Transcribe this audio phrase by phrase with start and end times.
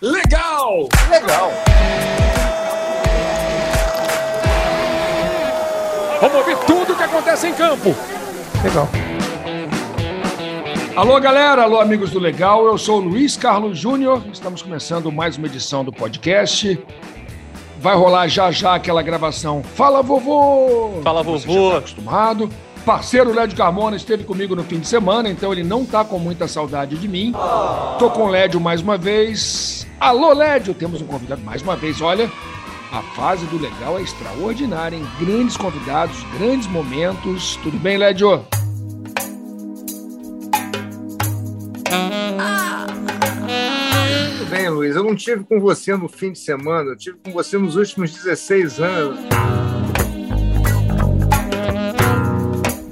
[0.00, 0.88] legal!
[1.10, 1.52] Legal!
[6.20, 7.94] Vamos ouvir tudo o que acontece em campo.
[8.62, 8.88] Legal.
[10.96, 11.62] Alô, galera.
[11.62, 12.66] Alô, amigos do Legal.
[12.66, 14.22] Eu sou o Luiz Carlos Júnior.
[14.32, 16.78] Estamos começando mais uma edição do podcast.
[17.78, 19.62] Vai rolar já já aquela gravação.
[19.62, 21.00] Fala, vovô!
[21.02, 21.66] Fala, Você vovô!
[21.66, 22.50] já tá acostumado.
[22.84, 26.48] Parceiro Lédio Carmona esteve comigo no fim de semana, então ele não tá com muita
[26.48, 27.32] saudade de mim.
[27.98, 29.79] Tô com o Lédio mais uma vez.
[30.00, 30.72] Alô, Lédio!
[30.72, 32.00] Temos um convidado mais uma vez.
[32.00, 32.32] Olha,
[32.90, 35.06] a fase do Legal é extraordinária, hein?
[35.20, 37.56] Grandes convidados, grandes momentos.
[37.56, 38.42] Tudo bem, Lédio?
[44.38, 44.96] Tudo bem, Luiz.
[44.96, 48.14] Eu não tive com você no fim de semana, eu tive com você nos últimos
[48.14, 49.18] 16 anos.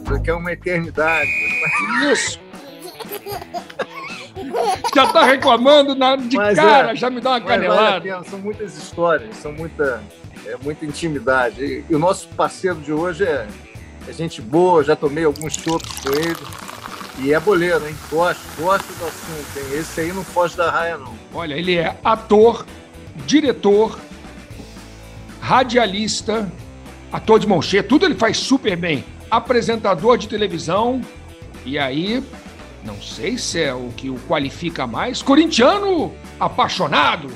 [0.05, 1.31] Isso aqui é uma eternidade.
[2.13, 2.39] Isso!
[4.95, 8.01] Já tá reclamando na, de Mas cara, é, já me dá uma canelada.
[8.01, 10.03] pena, são muitas histórias, são muita,
[10.47, 11.63] é muita intimidade.
[11.63, 13.47] E, e o nosso parceiro de hoje é,
[14.09, 16.37] é gente boa, já tomei alguns chopps com ele.
[17.21, 17.97] E é boleiro, hein?
[18.11, 19.79] Gosto, gosto do assunto, hein?
[19.79, 21.13] Esse aí não foge da raia, não.
[21.35, 22.65] Olha, ele é ator,
[23.27, 23.99] diretor,
[25.41, 26.51] radialista,
[27.13, 29.05] ator de mão cheia, tudo ele faz super bem.
[29.31, 31.03] Apresentador de televisão,
[31.65, 32.23] e aí,
[32.85, 37.29] não sei se é o que o qualifica mais, corintiano apaixonado.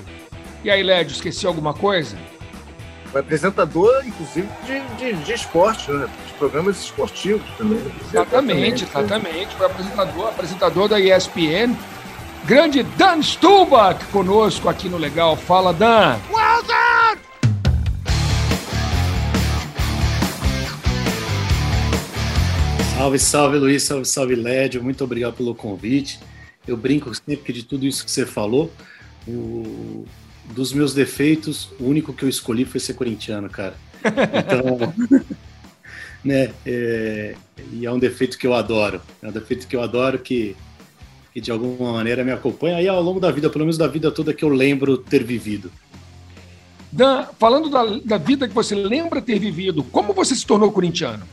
[0.65, 2.17] E aí, Lédio, esqueci alguma coisa?
[3.13, 6.09] O apresentador, inclusive, de, de, de esporte, né?
[6.27, 7.81] De programas esportivos também.
[8.09, 9.55] Exatamente, exatamente.
[9.57, 11.77] Foi apresentador, apresentador da ESPN.
[12.45, 15.37] Grande Dan Stubach conosco aqui no Legal.
[15.37, 16.17] Fala, Dan.
[23.03, 26.21] Salve, salve Luiz, salve, salve Lédio, muito obrigado pelo convite.
[26.65, 28.73] Eu brinco sempre que de tudo isso que você falou,
[29.27, 30.05] o-
[30.55, 33.75] dos meus defeitos, o único que eu escolhi foi ser corintiano, cara.
[34.05, 34.95] Então,
[36.23, 37.35] né, é,
[37.73, 40.55] e é um defeito que eu adoro, é um defeito que eu adoro que,
[41.35, 44.13] que de alguma maneira me acompanha aí ao longo da vida, pelo menos da vida
[44.13, 45.73] toda que eu lembro ter vivido.
[46.93, 51.27] Dan, falando da, da vida que você lembra ter vivido, como você se tornou corintiano?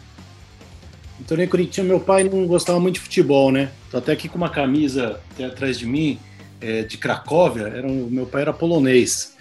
[1.35, 3.71] Nem corintiano, meu pai não gostava muito de futebol, né?
[3.91, 6.19] Tô até aqui com uma camisa até atrás de mim,
[6.61, 7.63] é, de Cracóvia.
[7.63, 9.37] Era um, meu pai era polonês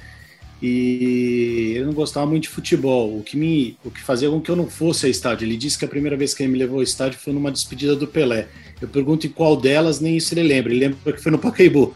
[0.60, 3.16] e ele não gostava muito de futebol.
[3.16, 5.44] O que me, o que fazia com que eu não fosse ao estádio.
[5.44, 7.94] Ele disse que a primeira vez que ele me levou ao estádio foi numa despedida
[7.94, 8.48] do Pelé.
[8.80, 10.72] Eu pergunto em qual delas, nem isso ele lembra.
[10.72, 11.94] Ele lembra que foi no Pacaembu.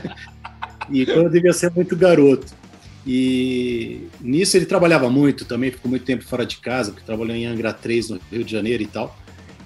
[0.92, 2.59] e quando eu devia ser muito garoto.
[3.06, 7.46] E nisso ele trabalhava muito também, ficou muito tempo fora de casa, porque trabalhou em
[7.46, 9.16] Angra 3, no Rio de Janeiro e tal.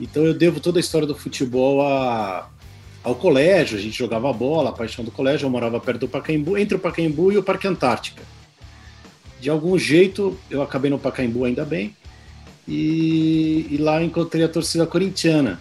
[0.00, 2.49] Então eu devo toda a história do futebol a,
[3.03, 6.56] ao colégio, a gente jogava bola, a paixão do colégio, eu morava perto do Pacaembu,
[6.56, 8.22] entre o Pacaembu e o Parque Antártica.
[9.41, 11.95] De algum jeito eu acabei no Pacaembu ainda bem,
[12.66, 15.61] e, e lá encontrei a torcida corintiana.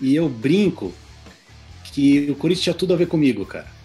[0.00, 0.92] E eu brinco
[1.92, 3.79] que o Corinthians tinha tudo a ver comigo, cara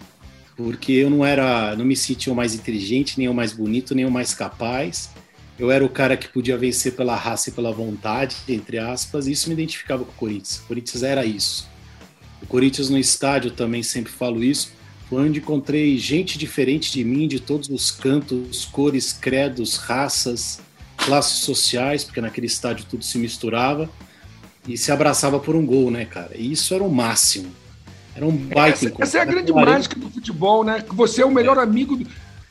[0.56, 4.06] porque eu não era, não me sentia o mais inteligente, nem o mais bonito, nem
[4.06, 5.10] o mais capaz.
[5.58, 9.32] Eu era o cara que podia vencer pela raça e pela vontade, entre aspas, e
[9.32, 10.58] isso me identificava com o Corinthians.
[10.58, 11.68] O Corinthians era isso.
[12.42, 14.72] O Corinthians no estádio também sempre falo isso.
[15.08, 20.60] Foi onde encontrei gente diferente de mim, de todos os cantos, cores, credos, raças,
[20.96, 23.88] classes sociais, porque naquele estádio tudo se misturava
[24.66, 26.32] e se abraçava por um gol, né, cara?
[26.36, 27.50] E isso era o máximo.
[28.16, 30.80] Era um baita Essa, essa é a grande Naquela arena- mágica do futebol, né?
[30.80, 31.96] Que você é o melhor amigo.
[31.96, 32.06] do-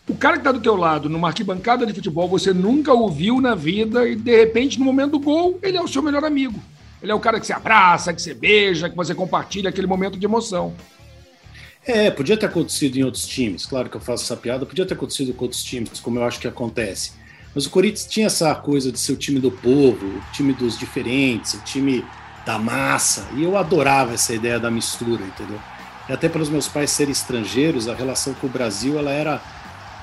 [0.07, 3.41] O cara que tá do teu lado, numa arquibancada de futebol, você nunca o viu
[3.41, 6.61] na vida e, de repente, no momento do gol, ele é o seu melhor amigo.
[7.01, 10.17] Ele é o cara que você abraça, que você beija, que você compartilha aquele momento
[10.19, 10.73] de emoção.
[11.87, 14.93] É, podia ter acontecido em outros times, claro que eu faço essa piada, podia ter
[14.95, 17.11] acontecido com outros times, como eu acho que acontece.
[17.53, 20.77] Mas o Corinthians tinha essa coisa de ser o time do povo, o time dos
[20.77, 22.03] diferentes, o time
[22.45, 25.59] da massa, e eu adorava essa ideia da mistura, entendeu?
[26.07, 29.41] E até pelos meus pais serem estrangeiros, a relação com o Brasil ela era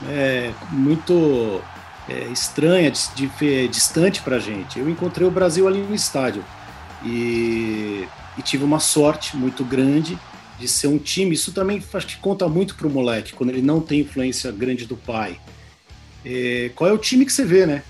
[0.09, 1.63] é, muito
[2.09, 4.81] é, estranha, dis- dif- distante pra gente.
[4.81, 6.45] Eu encontrei o Brasil ali no estádio
[7.05, 10.19] e, e tive uma sorte muito grande
[10.59, 11.35] de ser um time.
[11.35, 14.97] Isso também acho que conta muito pro moleque, quando ele não tem influência grande do
[14.97, 15.41] pai.
[16.25, 17.85] É, qual é o time que você vê, né?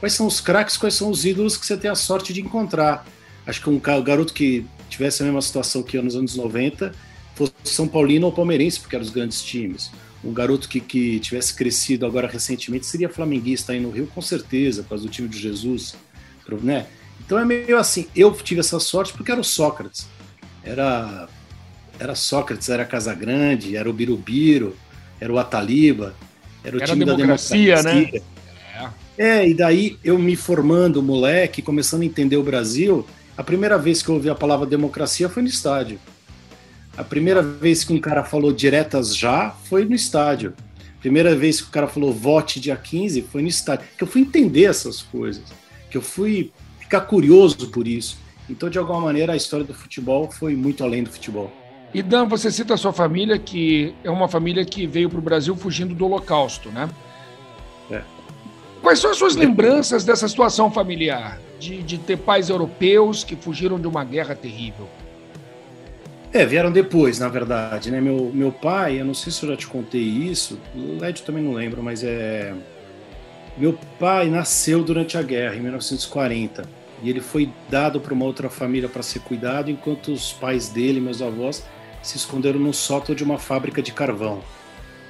[0.00, 3.06] Quais são os craques, quais são os ídolos que você tem a sorte de encontrar?
[3.46, 6.92] Acho que um garoto que tivesse a mesma situação que eu nos anos 90
[7.34, 9.90] fosse São Paulino ou Palmeirense, porque eram os grandes times.
[10.24, 14.82] Um garoto que, que tivesse crescido agora recentemente seria flamenguista aí no Rio, com certeza,
[14.82, 15.94] por causa do time de Jesus,
[16.62, 16.86] né?
[17.24, 20.06] Então é meio assim, eu tive essa sorte porque era o Sócrates.
[20.62, 21.28] Era
[21.98, 24.76] era Sócrates, era Casagrande, era o Birubiru,
[25.20, 26.14] era o Ataliba,
[26.64, 28.20] era o Era time democracia, da democracia.
[28.20, 28.26] né?
[29.16, 33.06] É, e daí eu me formando, moleque, começando a entender o Brasil,
[33.42, 35.98] a primeira vez que eu ouvi a palavra democracia foi no estádio.
[36.96, 40.54] A primeira vez que um cara falou diretas já foi no estádio.
[41.00, 43.84] Primeira vez que o cara falou vote dia 15 foi no estádio.
[43.98, 45.42] Que eu fui entender essas coisas.
[45.90, 48.16] Que eu fui ficar curioso por isso.
[48.48, 51.52] Então, de alguma maneira, a história do futebol foi muito além do futebol.
[51.92, 55.22] E Dan, você cita a sua família, que é uma família que veio para o
[55.22, 56.88] Brasil fugindo do Holocausto, né?
[57.90, 58.02] É.
[58.80, 61.40] Quais são as suas lembranças dessa situação familiar?
[61.62, 64.88] De, de ter pais europeus que fugiram de uma guerra terrível?
[66.32, 68.00] É, vieram depois, na verdade, né?
[68.00, 71.40] Meu, meu pai, eu não sei se eu já te contei isso, o Led também
[71.40, 72.52] não lembro, mas é.
[73.56, 76.64] Meu pai nasceu durante a guerra, em 1940,
[77.00, 81.00] e ele foi dado para uma outra família para ser cuidado, enquanto os pais dele,
[81.00, 81.64] meus avós,
[82.02, 84.42] se esconderam no sótão de uma fábrica de carvão,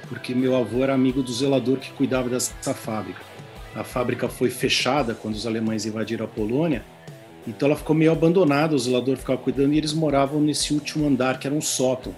[0.07, 3.32] porque meu avô era amigo do zelador que cuidava dessa fábrica.
[3.75, 6.83] A fábrica foi fechada quando os alemães invadiram a Polônia,
[7.47, 11.39] então ela ficou meio abandonada, o zelador ficava cuidando e eles moravam nesse último andar,
[11.39, 12.15] que era um sótão,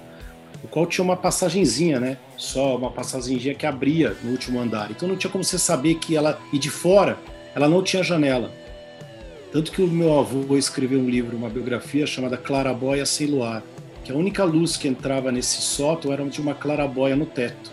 [0.63, 2.18] o qual tinha uma passagenzinha, né?
[2.38, 4.90] Só uma passagenzinha que abria no último andar.
[4.92, 6.40] Então não tinha como você saber que ela.
[6.52, 7.18] E de fora,
[7.54, 8.52] ela não tinha janela.
[9.52, 13.63] Tanto que o meu avô escreveu um livro, uma biografia chamada Clarabóia Sem Luar,
[14.04, 17.72] que a única luz que entrava nesse sótão era de uma clarabóia no teto.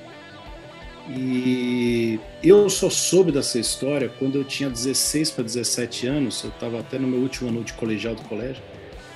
[1.09, 6.79] E eu só soube dessa história quando eu tinha 16 para 17 anos, eu estava
[6.79, 8.63] até no meu último ano de colegial do colégio,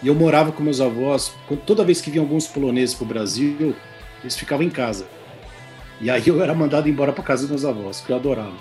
[0.02, 1.32] e eu morava com meus avós.
[1.64, 3.74] Toda vez que vinham alguns poloneses para o Brasil,
[4.20, 5.06] eles ficavam em casa.
[6.00, 8.56] E aí eu era mandado embora para casa dos meus avós, que eu adorava.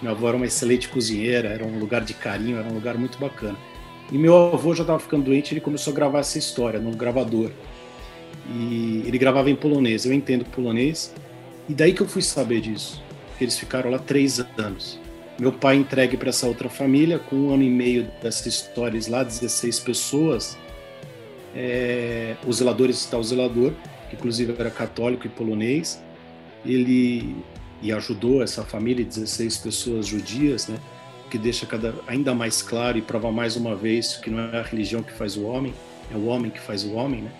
[0.00, 3.18] Minha avó era uma excelente cozinheira, era um lugar de carinho, era um lugar muito
[3.18, 3.58] bacana.
[4.10, 7.50] E meu avô já estava ficando doente, ele começou a gravar essa história num gravador.
[8.50, 11.12] E ele gravava em polonês, eu entendo polonês,
[11.68, 13.02] e daí que eu fui saber disso.
[13.40, 14.98] Eles ficaram lá três anos.
[15.38, 19.22] Meu pai entregue para essa outra família, com um ano e meio dessas histórias lá,
[19.22, 20.58] 16 pessoas.
[21.54, 23.72] É, o zelador está o zelador,
[24.10, 26.02] que inclusive era católico e polonês.
[26.64, 27.36] Ele
[27.80, 30.78] e ajudou essa família, 16 pessoas judias, né?
[31.30, 34.62] Que deixa cada, ainda mais claro e prova mais uma vez que não é a
[34.62, 35.72] religião que faz o homem,
[36.12, 37.30] é o homem que faz o homem, né?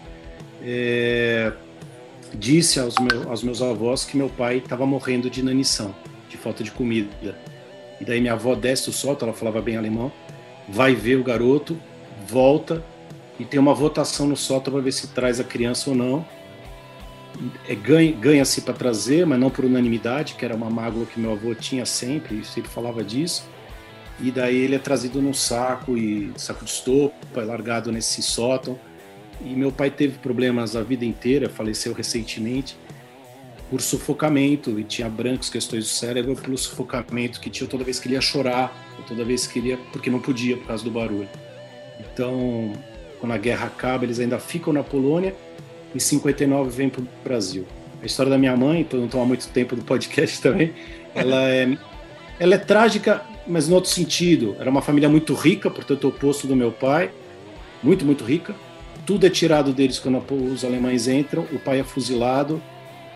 [0.62, 1.52] É,
[2.34, 5.94] disse aos, meu, aos meus avós que meu pai estava morrendo de inanição,
[6.28, 7.36] de falta de comida.
[8.00, 10.12] E daí minha avó desce o solto, ela falava bem alemão,
[10.68, 11.78] vai ver o garoto,
[12.26, 12.82] volta
[13.38, 16.26] e tem uma votação no sótão para ver se traz a criança ou não.
[17.68, 21.32] É, ganha-se ganha para trazer, mas não por unanimidade, que era uma mágoa que meu
[21.32, 23.46] avô tinha sempre, sempre falava disso.
[24.20, 28.78] E daí ele é trazido num saco e saco de estopa, é largado nesse sótão.
[29.40, 32.76] E meu pai teve problemas a vida inteira, faleceu recentemente
[33.70, 38.08] por sufocamento e tinha brancos questões do cérebro pelo sufocamento que tinha toda vez que
[38.08, 38.72] ele ia chorar,
[39.06, 41.28] toda vez que ele ia, porque não podia por causa do barulho.
[42.00, 42.72] Então,
[43.20, 45.34] quando a guerra acaba, eles ainda ficam na Polônia.
[45.94, 47.66] Em 59 vêm para o Brasil.
[48.02, 50.72] A história da minha mãe, para não tomar muito tempo do podcast também,
[51.14, 51.76] ela é,
[52.38, 54.56] ela é trágica, mas no outro sentido.
[54.58, 57.10] Era uma família muito rica, portanto, oposto do meu pai,
[57.82, 58.54] muito, muito rica.
[59.08, 60.22] Tudo é tirado deles quando
[60.52, 61.44] os alemães entram.
[61.50, 62.60] O pai é fuzilado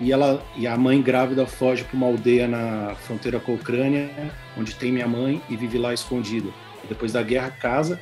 [0.01, 4.09] e ela e a mãe grávida foge para uma aldeia na fronteira com a Ucrânia,
[4.57, 6.49] onde tem minha mãe e vive lá escondida.
[6.89, 8.01] Depois da guerra casa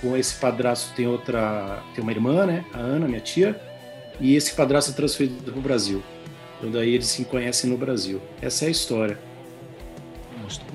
[0.00, 3.60] com esse padrasto tem outra, tem uma irmã, né, a Ana, minha tia,
[4.18, 6.02] e esse padrasto é transferido para o Brasil.
[6.58, 8.20] Então daí eles se conhecem no Brasil.
[8.42, 9.29] Essa é a história.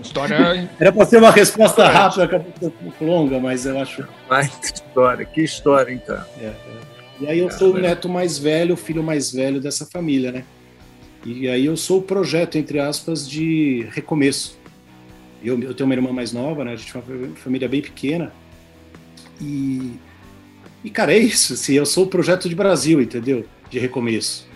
[0.01, 0.69] História.
[0.79, 4.07] Era para ser uma resposta rápida, acabou um pouco longa, mas eu acho.
[4.29, 6.23] Ai, que história, que história, então.
[6.39, 6.55] É, é.
[7.19, 10.43] E aí eu sou o neto mais velho, o filho mais velho dessa família, né?
[11.25, 14.59] E aí eu sou o projeto, entre aspas, de recomeço.
[15.43, 16.73] Eu, eu tenho uma irmã mais nova, né?
[16.73, 18.31] A gente é uma família bem pequena.
[19.41, 19.93] E,
[20.83, 21.53] e cara, é isso.
[21.53, 23.45] Assim, eu sou o projeto de Brasil, entendeu?
[23.69, 24.47] De recomeço.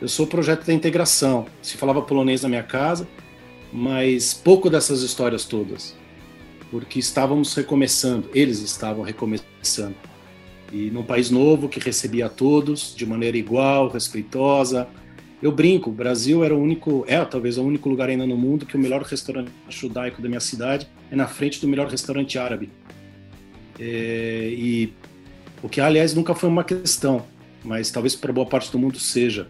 [0.00, 1.46] Eu sou o projeto da integração.
[1.62, 3.08] Se falava polonês na minha casa,
[3.76, 5.94] mas pouco dessas histórias todas.
[6.70, 9.94] Porque estávamos recomeçando, eles estavam recomeçando.
[10.72, 14.88] E num país novo que recebia a todos de maneira igual, respeitosa.
[15.42, 18.64] Eu brinco, o Brasil era o único, é talvez o único lugar ainda no mundo
[18.64, 22.70] que o melhor restaurante judaico da minha cidade é na frente do melhor restaurante árabe.
[23.78, 24.94] É, e
[25.62, 27.26] o que, aliás, nunca foi uma questão,
[27.62, 29.48] mas talvez para boa parte do mundo seja.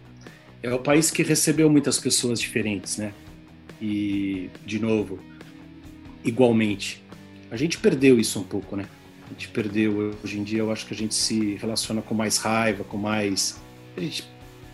[0.61, 3.13] É o país que recebeu muitas pessoas diferentes, né?
[3.81, 5.19] E, de novo,
[6.23, 7.03] igualmente.
[7.49, 8.85] A gente perdeu isso um pouco, né?
[9.25, 10.15] A gente perdeu.
[10.23, 13.61] Hoje em dia, eu acho que a gente se relaciona com mais raiva, com mais.
[13.95, 14.27] A gente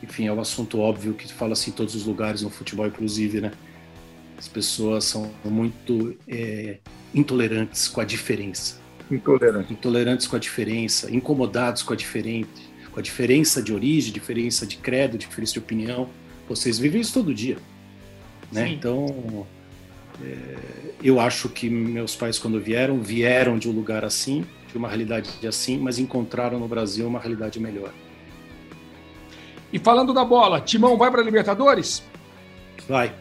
[0.03, 3.39] enfim, é um assunto óbvio que fala assim em todos os lugares, no futebol inclusive,
[3.39, 3.53] né?
[4.38, 6.79] As pessoas são muito é,
[7.15, 8.81] intolerantes com a diferença.
[9.10, 9.72] Intolerantes.
[9.72, 14.75] Intolerantes com a diferença, incomodados com a diferente, com a diferença de origem, diferença de
[14.75, 16.10] credo, diferença de opinião.
[16.50, 17.57] Vocês vivem isso todo dia,
[18.53, 18.67] né?
[18.67, 18.74] Sim.
[18.74, 19.48] Então,
[20.24, 20.55] é,
[21.03, 25.29] eu acho que meus pais quando vieram, vieram de um lugar assim, de uma realidade
[25.48, 27.91] assim, mas encontraram no Brasil uma realidade melhor.
[29.72, 32.03] E falando da bola, Timão vai para a Libertadores?
[32.88, 33.13] Vai.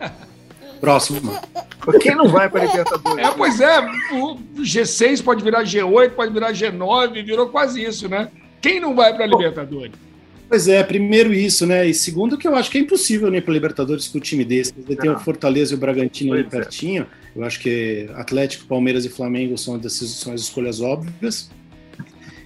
[0.80, 1.38] Próximo.
[2.00, 3.26] Quem não vai para a Libertadores?
[3.26, 3.80] É, pois é.
[4.12, 8.30] O G6 pode virar G8, pode virar G9, virou quase isso, né?
[8.60, 9.92] Quem não vai para a Libertadores?
[10.52, 11.86] Pois é, primeiro isso, né?
[11.86, 14.44] E segundo que eu acho que é impossível nem né, para Libertadores com o time
[14.44, 14.70] desse.
[14.76, 16.44] Ele tem o Fortaleza e o Bragantino ali é.
[16.44, 17.06] pertinho.
[17.34, 21.50] Eu acho que Atlético, Palmeiras e Flamengo são, são as escolhas óbvias.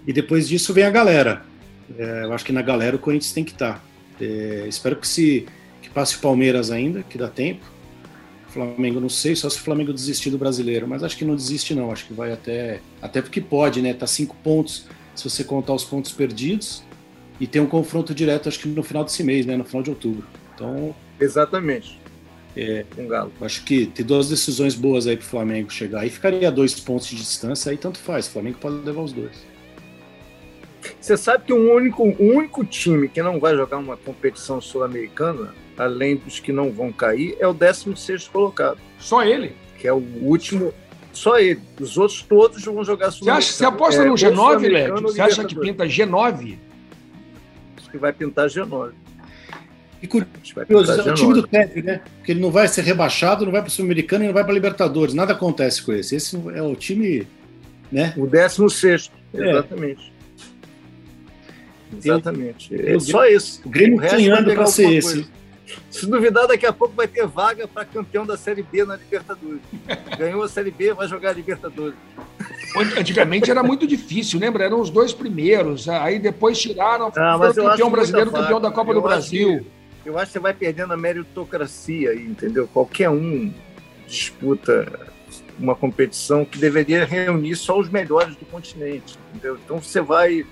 [0.06, 1.44] E depois disso vem a galera.
[1.98, 3.74] É, eu acho que na galera o Corinthians tem que estar.
[3.74, 3.80] Tá.
[4.20, 5.44] É, espero que se
[5.82, 7.66] que passe o Palmeiras ainda, que dá tempo.
[8.50, 11.74] Flamengo não sei, só se o Flamengo desistir do brasileiro, mas acho que não desiste
[11.74, 13.92] não, acho que vai até até porque pode, né?
[13.92, 16.85] Tá cinco pontos se você contar os pontos perdidos
[17.40, 19.56] e tem um confronto direto, acho que no final desse mês, né?
[19.56, 20.24] No final de outubro.
[20.54, 21.98] Então exatamente.
[22.56, 23.30] É, um galo.
[23.42, 26.00] Acho que tem duas decisões boas aí pro Flamengo chegar.
[26.00, 28.26] Aí ficaria dois pontos de distância, aí tanto faz.
[28.26, 29.44] O Flamengo pode levar os dois.
[30.98, 35.54] Você sabe que o único, o único time que não vai jogar uma competição sul-americana,
[35.76, 38.78] além dos que não vão cair, é o 16 colocado.
[38.98, 39.54] Só ele?
[39.78, 40.72] Que é o último.
[41.12, 41.60] Só ele.
[41.78, 43.42] Os outros todos vão jogar sul-americana.
[43.42, 45.02] Você, você aposta é, no G9, Léo?
[45.02, 46.58] Você acha que pinta G9?
[47.86, 48.90] Acho que vai pintar G9.
[50.02, 52.00] E curioso, é o time do Teve, né?
[52.18, 54.52] Porque ele não vai ser rebaixado, não vai para o Sul-Americano e não vai para
[54.52, 55.14] Libertadores.
[55.14, 56.16] Nada acontece com esse.
[56.16, 57.26] Esse é o time,
[57.90, 58.12] né?
[58.16, 59.50] O 16, é.
[59.50, 60.12] exatamente.
[61.96, 62.74] Exatamente.
[62.74, 63.62] é só isso.
[63.64, 65.14] O Grêmio sonhando para ser esse.
[65.14, 65.28] Coisa.
[65.90, 69.60] Se duvidar, daqui a pouco vai ter vaga para campeão da Série B na Libertadores.
[70.18, 71.96] Ganhou a Série B, vai jogar a Libertadores.
[72.96, 74.64] Antigamente era muito difícil, lembra?
[74.64, 75.88] Eram os dois primeiros.
[75.88, 79.66] Aí depois tiraram ah, o campeão brasileiro, campeão da Copa eu do Brasil.
[80.02, 82.68] Que, eu acho que você vai perdendo a meritocracia aí, entendeu?
[82.68, 83.52] Qualquer um
[84.06, 85.08] disputa
[85.58, 89.58] uma competição que deveria reunir só os melhores do continente, entendeu?
[89.64, 90.44] Então você vai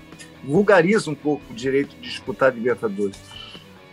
[0.43, 3.19] vulgariza um pouco o direito de disputar a Libertadores.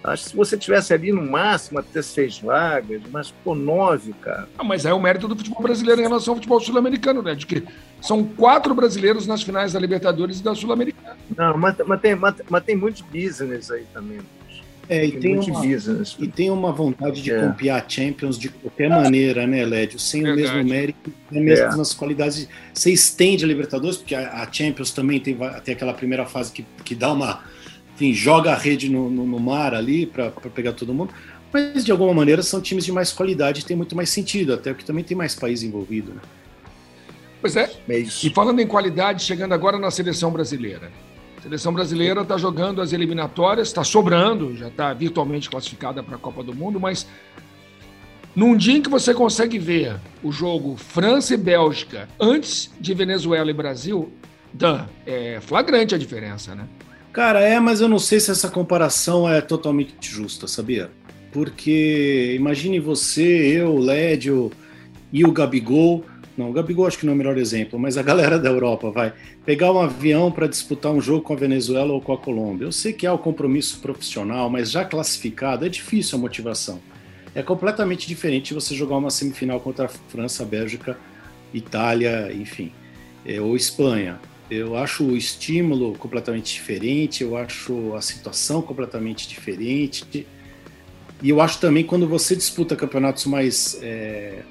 [0.05, 4.49] Acho que se você tivesse ali no máximo até seis vagas, mas pô, nove, cara.
[4.59, 7.35] Ah, mas é o mérito do futebol brasileiro em relação ao futebol sul-americano, né?
[7.35, 7.63] De que
[8.01, 11.17] são quatro brasileiros nas finais da Libertadores e da Sul-Americana.
[11.37, 14.19] Não, mas, mas, tem, mas, mas tem muito business aí também.
[14.89, 16.17] É, e tem, tem uma, business.
[16.19, 17.41] e tem uma vontade de é.
[17.41, 19.99] copiar Champions de qualquer maneira, né, Lédio?
[19.99, 20.43] Sem Verdade.
[20.43, 21.77] o mesmo mérito, mesmo é.
[21.77, 22.49] nas qualidades.
[22.75, 26.65] Você estende a Libertadores, porque a, a, Champions também tem, tem aquela primeira fase que,
[26.85, 27.41] que dá uma.
[27.95, 31.13] Enfim, joga a rede no, no, no mar ali para pegar todo mundo.
[31.53, 34.73] Mas, de alguma maneira, são times de mais qualidade e tem muito mais sentido, até
[34.73, 36.21] porque também tem mais país envolvido, né?
[37.43, 37.71] Pois é.
[37.89, 40.91] é e falando em qualidade, chegando agora na seleção brasileira.
[41.39, 46.19] A seleção brasileira está jogando as eliminatórias, está sobrando, já está virtualmente classificada para a
[46.19, 47.07] Copa do Mundo, mas
[48.35, 53.51] num dia em que você consegue ver o jogo França e Bélgica antes de Venezuela
[53.51, 54.13] e Brasil,
[54.53, 56.65] Dan, é flagrante a diferença, né?
[57.13, 60.91] Cara, é, mas eu não sei se essa comparação é totalmente justa, sabia?
[61.31, 64.51] Porque imagine você, eu, Lédio
[65.13, 66.05] e o Gabigol
[66.37, 68.91] não, o Gabigol acho que não é o melhor exemplo, mas a galera da Europa
[68.91, 69.13] vai
[69.45, 72.65] pegar um avião para disputar um jogo com a Venezuela ou com a Colômbia.
[72.65, 76.81] Eu sei que há o compromisso profissional, mas já classificado é difícil a motivação.
[77.35, 80.99] É completamente diferente você jogar uma semifinal contra a França, Bélgica,
[81.53, 82.73] Itália, enfim,
[83.27, 84.19] é, ou Espanha.
[84.55, 90.27] Eu acho o estímulo completamente diferente, eu acho a situação completamente diferente.
[91.23, 94.43] E eu acho também quando você disputa campeonatos mais é,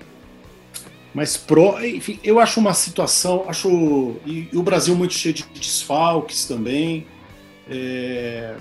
[1.13, 5.43] mas pro, enfim, eu acho uma situação, acho e, e o Brasil muito cheio de
[5.53, 7.05] desfalques também.
[7.70, 8.55] É,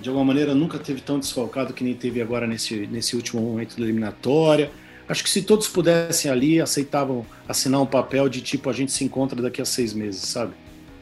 [0.00, 3.76] de alguma maneira nunca teve tão desfalcado que nem teve agora nesse, nesse último momento
[3.76, 4.70] da eliminatória.
[5.12, 9.04] Acho que se todos pudessem ali, aceitavam assinar um papel de tipo a gente se
[9.04, 10.54] encontra daqui a seis meses, sabe?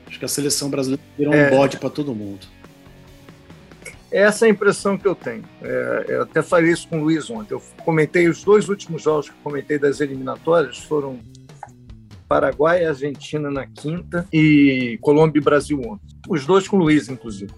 [0.05, 2.45] Acho que a seleção brasileira virou é, um bode para todo mundo.
[4.11, 5.45] Essa é a impressão que eu tenho.
[5.63, 7.55] É, eu até falei isso com o Luiz ontem.
[7.55, 11.21] Eu comentei os dois últimos jogos que comentei das eliminatórias foram
[12.29, 16.17] Paraguai e Argentina na quinta e Colômbia e Brasil ontem.
[16.29, 17.53] Os dois com o Luiz, inclusive.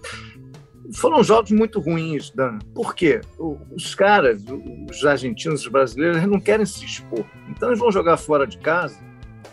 [0.95, 2.59] Foram jogos muito ruins, Dan.
[2.73, 3.21] Por quê?
[3.37, 4.43] Os caras,
[4.89, 7.25] os argentinos os brasileiros, não querem se expor.
[7.49, 8.99] Então eles vão jogar fora de casa,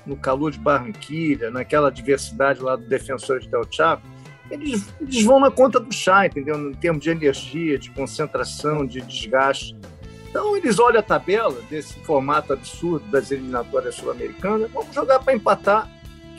[0.07, 4.03] no calor de Barranquilha, naquela diversidade lá do defensor de Del Chaco,
[4.51, 6.71] eles, eles vão na conta do chá, entendeu?
[6.71, 9.77] Em termos de energia, de concentração, de desgaste.
[10.29, 15.89] Então, eles olham a tabela desse formato absurdo das eliminatórias sul-americanas, vamos jogar para empatar,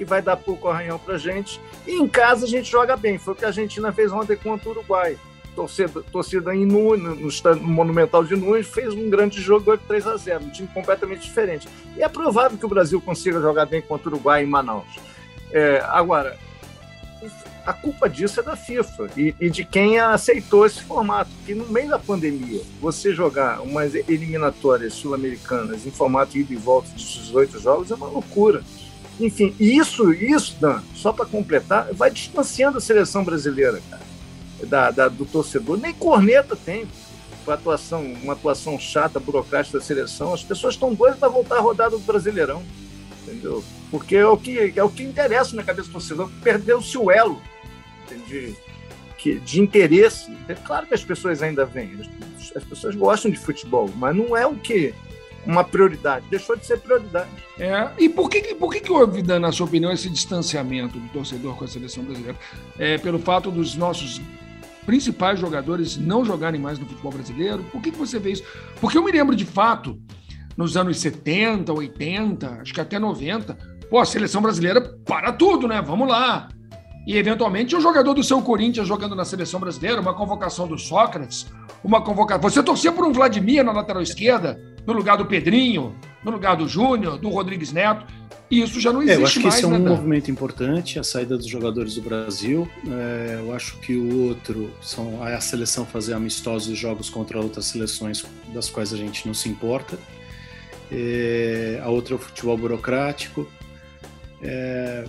[0.02, 1.62] que vai dar pouco arranhão para gente.
[1.86, 3.20] E em casa a gente joga bem.
[3.20, 5.16] Foi o que a Argentina fez ontem contra o Uruguai.
[5.56, 10.18] Torcida, torcida em Nunes, no, no Monumental de Nunes, fez um grande jogo 3 a
[10.18, 11.68] 0 um time completamente diferente.
[11.96, 14.88] E é provável que o Brasil consiga jogar bem contra o Uruguai em Manaus.
[15.52, 16.36] É, agora,
[17.64, 21.30] a culpa disso é da FIFA e, e, de quem aceitou esse formato.
[21.46, 26.90] Que no meio da pandemia, você jogar umas eliminatórias sul-americanas em formato ida e volta
[26.90, 28.64] de 18 jogos é uma loucura.
[29.22, 34.02] Enfim, isso, isso, Dan, só para completar, vai distanciando a seleção brasileira, cara,
[34.66, 35.78] da, da, do torcedor.
[35.78, 36.88] Nem corneta tem
[37.46, 40.34] uma atuação, uma atuação chata, burocrática da seleção.
[40.34, 42.64] As pessoas estão doidas para voltar a rodada do Brasileirão,
[43.24, 43.64] entendeu?
[43.90, 46.30] Porque é o que, é o que interessa na cabeça do torcedor.
[46.44, 47.42] Perdeu-se o elo
[48.28, 48.56] de,
[49.40, 50.36] de interesse.
[50.48, 51.92] É claro que as pessoas ainda vêm,
[52.56, 54.94] as pessoas gostam de futebol, mas não é o que
[55.46, 57.30] uma prioridade, deixou de ser prioridade.
[57.60, 61.56] É, e por que, por que, que houve, na sua opinião, esse distanciamento do torcedor
[61.56, 62.38] com a seleção brasileira?
[62.78, 64.22] É, pelo fato dos nossos
[64.86, 67.64] principais jogadores não jogarem mais no futebol brasileiro?
[67.72, 68.44] Por que, que você vê isso?
[68.80, 70.00] Porque eu me lembro de fato,
[70.56, 73.58] nos anos 70, 80, acho que até 90,
[73.90, 75.82] pô, a seleção brasileira para tudo, né?
[75.82, 76.50] Vamos lá
[77.06, 81.48] e, eventualmente, um jogador do seu Corinthians jogando na seleção brasileira, uma convocação do Sócrates,
[81.84, 82.42] uma convocação.
[82.50, 86.68] Você torcia por um Vladimir na lateral esquerda, no lugar do Pedrinho, no lugar do
[86.68, 88.06] Júnior, do Rodrigues Neto.
[88.50, 89.20] E isso já não existe mais.
[89.20, 91.96] É, eu acho que mais, esse é um né, movimento importante, a saída dos jogadores
[91.96, 92.68] do Brasil.
[92.86, 98.26] É, eu acho que o outro são a seleção fazer amistosos jogos contra outras seleções
[98.54, 99.98] das quais a gente não se importa.
[100.92, 103.50] É, a outra é o futebol burocrático.
[104.44, 105.06] É,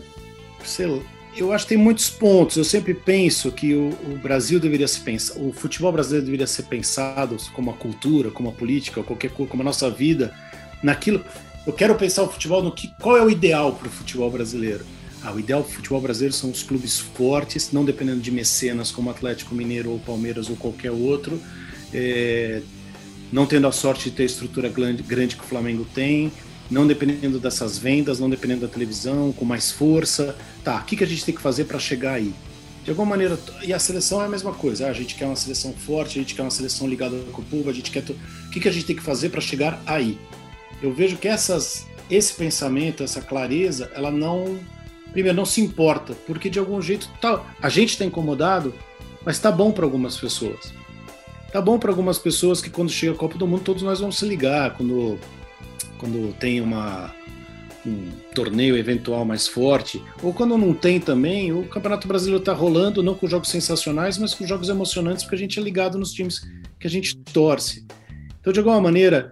[0.62, 1.02] sei lá,
[1.36, 2.56] eu acho que tem muitos pontos.
[2.56, 6.64] Eu sempre penso que o, o, Brasil deveria se pensar, o futebol brasileiro deveria ser
[6.64, 10.34] pensado como a cultura, como a política, qualquer coisa, como a nossa vida,
[10.82, 11.24] naquilo.
[11.66, 14.84] Eu quero pensar o futebol no que, qual é o ideal para o futebol brasileiro.
[15.22, 18.90] Ah, o ideal para o futebol brasileiro são os clubes fortes, não dependendo de mecenas
[18.90, 21.40] como Atlético Mineiro ou Palmeiras ou qualquer outro,
[21.94, 22.60] é,
[23.30, 26.32] não tendo a sorte de ter a estrutura grande, grande que o Flamengo tem,
[26.68, 30.36] não dependendo dessas vendas, não dependendo da televisão, com mais força.
[30.64, 32.32] Tá, o que, que a gente tem que fazer para chegar aí?
[32.84, 34.86] De alguma maneira, e a seleção é a mesma coisa.
[34.86, 37.44] Ah, a gente quer uma seleção forte, a gente quer uma seleção ligada com o
[37.44, 38.02] povo, a gente quer.
[38.02, 40.18] O que, que a gente tem que fazer para chegar aí?
[40.82, 44.58] Eu vejo que essas, esse pensamento, essa clareza, ela não.
[45.12, 48.74] Primeiro, não se importa, porque de algum jeito tá, a gente está incomodado,
[49.24, 50.72] mas está bom para algumas pessoas.
[51.52, 54.18] Tá bom para algumas pessoas que quando chega a Copa do Mundo todos nós vamos
[54.18, 55.18] se ligar, quando
[55.98, 57.14] quando tem uma,
[57.86, 63.02] um torneio eventual mais forte, ou quando não tem também, o Campeonato Brasileiro está rolando,
[63.02, 66.40] não com jogos sensacionais, mas com jogos emocionantes, porque a gente é ligado nos times
[66.78, 67.86] que a gente torce.
[68.40, 69.30] Então, de alguma maneira,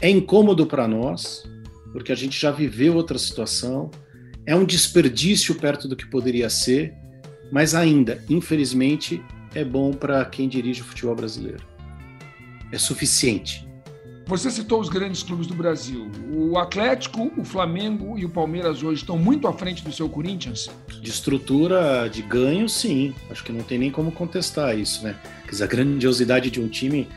[0.00, 1.44] é incômodo para nós,
[1.92, 3.90] porque a gente já viveu outra situação,
[4.44, 6.94] é um desperdício perto do que poderia ser,
[7.50, 9.22] mas ainda, infelizmente,
[9.54, 11.64] é bom para quem dirige o futebol brasileiro.
[12.70, 13.65] É suficiente.
[14.28, 16.10] Você citou os grandes clubes do Brasil.
[16.28, 20.68] O Atlético, o Flamengo e o Palmeiras hoje estão muito à frente do seu Corinthians?
[21.00, 23.14] De estrutura de ganho, sim.
[23.30, 25.14] Acho que não tem nem como contestar isso, né?
[25.48, 27.08] Dizer, a grandiosidade de um time,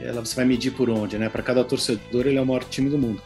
[0.00, 1.28] ela você vai medir por onde, né?
[1.28, 3.22] Para cada torcedor, ele é o maior time do mundo.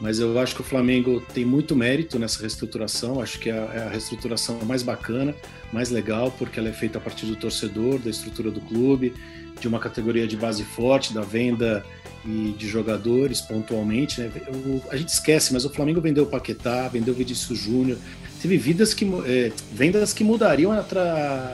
[0.00, 3.20] Mas eu acho que o Flamengo tem muito mérito nessa reestruturação.
[3.20, 5.34] Acho que é é a reestruturação mais bacana,
[5.72, 9.12] mais legal, porque ela é feita a partir do torcedor, da estrutura do clube,
[9.60, 11.84] de uma categoria de base forte, da venda
[12.26, 14.20] e de jogadores pontualmente.
[14.20, 14.30] Né?
[14.48, 17.98] O, a gente esquece, mas o Flamengo vendeu o Paquetá, vendeu o Vinícius Júnior.
[18.42, 20.84] Teve vidas que, é, vendas que mudariam a,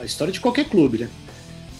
[0.01, 1.09] a, história de qualquer clube, né?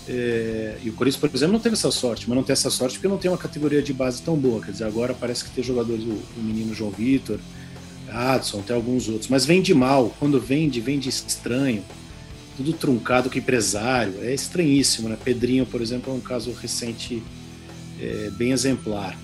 [0.08, 2.95] É, e o Corinthians, por exemplo, não teve essa sorte, mas não tem essa sorte
[2.95, 4.62] porque não tem uma categoria de base tão boa.
[4.62, 7.39] Quer dizer, agora parece que tem jogadores, o, o menino João Vitor,
[8.10, 10.13] Adson, tem alguns outros, mas vende mal.
[10.19, 11.84] Quando vende, vende estranho,
[12.56, 14.15] tudo truncado com empresário.
[14.21, 15.17] É estranhíssimo, né?
[15.23, 17.23] Pedrinho, por exemplo, é um caso recente
[17.99, 19.17] é, bem exemplar.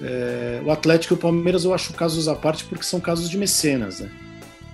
[0.00, 3.38] É, o Atlético e o Palmeiras eu acho casos à parte porque são casos de
[3.38, 4.10] mecenas, né?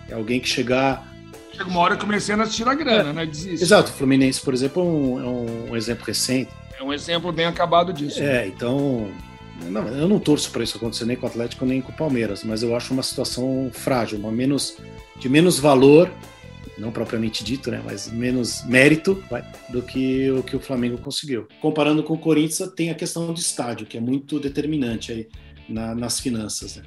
[0.09, 1.07] É alguém que chegar.
[1.53, 3.27] Chega uma hora que o mecenas tira a grana, é, né?
[3.27, 3.63] Desiste.
[3.63, 6.51] Exato, o Fluminense, por exemplo, é um, é um exemplo recente.
[6.79, 8.21] É um exemplo bem acabado disso.
[8.21, 8.47] É, né?
[8.49, 9.09] então.
[9.69, 12.43] Não, eu não torço para isso acontecer nem com o Atlético nem com o Palmeiras,
[12.43, 14.79] mas eu acho uma situação frágil, uma menos,
[15.19, 16.11] de menos valor
[16.81, 21.47] não propriamente dito, né, mas menos mérito vai, do que o que o Flamengo conseguiu.
[21.61, 25.29] Comparando com o Corinthians, tem a questão do estádio, que é muito determinante aí
[25.69, 26.77] na, nas finanças.
[26.77, 26.83] Né?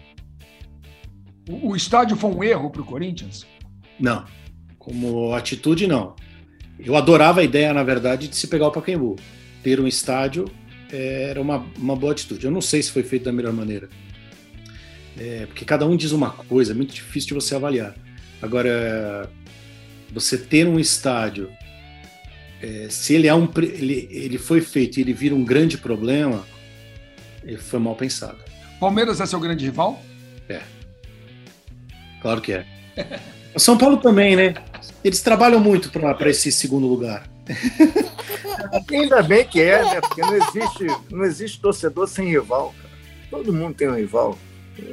[1.49, 3.45] O, o estádio foi um erro para o Corinthians?
[3.99, 4.25] Não,
[4.79, 6.15] como atitude não.
[6.79, 9.15] Eu adorava a ideia, na verdade, de se pegar o Pacaembu.
[9.62, 10.45] Ter um estádio
[10.91, 12.45] é, era uma, uma boa atitude.
[12.45, 13.88] Eu não sei se foi feito da melhor maneira.
[15.17, 17.95] É, porque cada um diz uma coisa, é muito difícil de você avaliar.
[18.41, 19.29] Agora,
[20.13, 21.49] você ter um estádio,
[22.62, 26.45] é, se ele, é um, ele, ele foi feito e ele vira um grande problema,
[27.43, 28.38] ele foi mal pensado.
[28.80, 30.02] Palmeiras é seu grande rival?
[30.47, 30.62] É.
[32.21, 32.65] Claro que é.
[33.56, 34.56] O São Paulo também, né?
[35.04, 37.30] Eles trabalham muito para esse segundo lugar.
[38.89, 40.02] Ainda bem que é, né?
[40.02, 42.73] Porque não existe, não existe torcedor sem rival.
[42.82, 42.93] Cara.
[43.30, 44.39] Todo mundo tem um rival.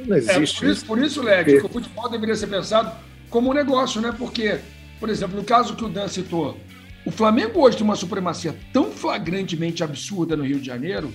[0.05, 0.57] Não existe.
[0.57, 2.91] É, por isso, por isso Led, que o futebol deveria ser pensado
[3.31, 4.13] como um negócio, né?
[4.15, 4.59] Porque,
[5.01, 6.55] por exemplo, no caso que o Dan citou,
[7.03, 11.11] o Flamengo hoje tem uma supremacia tão flagrantemente absurda no Rio de Janeiro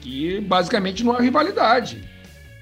[0.00, 2.02] que basicamente não há rivalidade.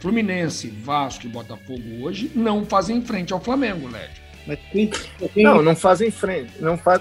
[0.00, 4.10] Fluminense, Vasco e Botafogo hoje não fazem frente ao Flamengo, Led.
[4.44, 4.90] Mas quem,
[5.32, 5.44] quem...
[5.44, 6.52] Não, não fazem frente.
[6.60, 7.00] Não faz...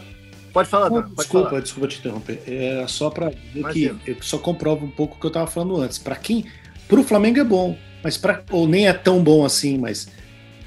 [0.54, 1.62] Pode falar, não, pode desculpa, falar.
[1.62, 2.44] desculpa te interromper.
[2.46, 5.82] É só para dizer que eu só comprovo um pouco o que eu estava falando
[5.82, 5.98] antes.
[5.98, 6.46] Para quem,
[6.88, 10.08] para o Flamengo é bom, mas para ou nem é tão bom assim, mas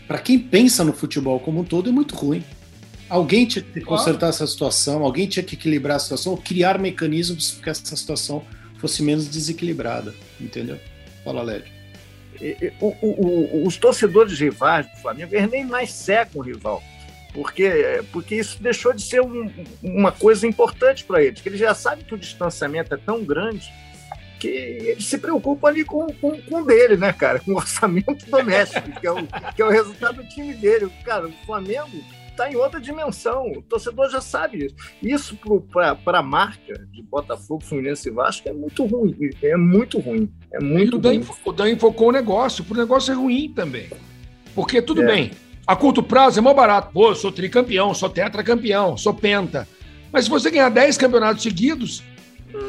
[0.09, 2.43] para quem pensa no futebol como um todo é muito ruim.
[3.09, 7.53] Alguém tinha que consertar essa situação, alguém tinha que equilibrar a situação, ou criar mecanismos
[7.53, 8.45] para que essa situação
[8.79, 10.79] fosse menos desequilibrada, entendeu?
[11.25, 11.65] Fala, Led.
[12.81, 16.83] O, o, o, os torcedores rivais do Flamengo, eles nem mais secam o rival
[17.33, 19.51] porque, porque isso deixou de ser um,
[19.83, 23.73] uma coisa importante para eles, que eles já sabem que o distanciamento é tão grande
[24.41, 27.41] que eles se preocupam ali com, com, com dele, né, cara?
[27.41, 30.89] Com o orçamento doméstico, que é o, que é o resultado do time dele.
[31.05, 32.05] Cara, o Flamengo
[32.39, 33.51] está em outra dimensão.
[33.51, 34.75] O torcedor já sabe isso.
[35.03, 35.37] Isso
[35.73, 39.17] para a marca de Botafogo, Fluminense e Vasco é muito ruim.
[39.43, 40.33] É muito ruim.
[40.53, 43.53] É muito e o Dan, o Dan enfocou o negócio, para o negócio é ruim
[43.53, 43.89] também.
[44.55, 45.07] Porque tudo é.
[45.07, 45.31] bem,
[45.67, 46.93] a curto prazo é mais barato.
[46.93, 49.67] Pô, eu sou tricampeão, sou tetracampeão, sou penta.
[50.13, 52.03] Mas se você ganhar 10 campeonatos seguidos,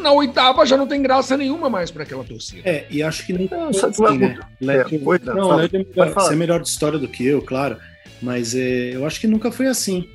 [0.02, 2.68] na oitava já não tem graça nenhuma mais para aquela torcida.
[2.70, 4.40] É, e acho que não, não assim, né?
[4.62, 7.78] É, não, não Led é melhor, você é melhor de história do que eu, claro.
[8.22, 10.08] Mas é, eu acho que nunca foi assim,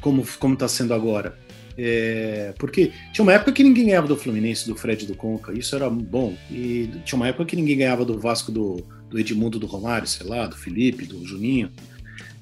[0.00, 1.36] como como está sendo agora.
[1.76, 5.74] É, porque tinha uma época que ninguém ganhava do Fluminense, do Fred do Conca, isso
[5.74, 6.36] era bom.
[6.50, 10.26] E tinha uma época que ninguém ganhava do Vasco do, do Edmundo do Romário, sei
[10.26, 11.70] lá, do Felipe, do Juninho.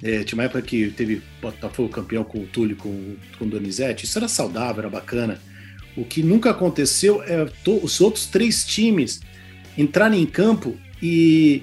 [0.02, 4.04] É, tinha uma época que teve Botafogo campeão com o Túlio, com, com o Donizete.
[4.04, 5.40] Isso era saudável, era bacana.
[5.96, 9.20] O que nunca aconteceu é to, os outros três times
[9.78, 11.62] entrarem em campo e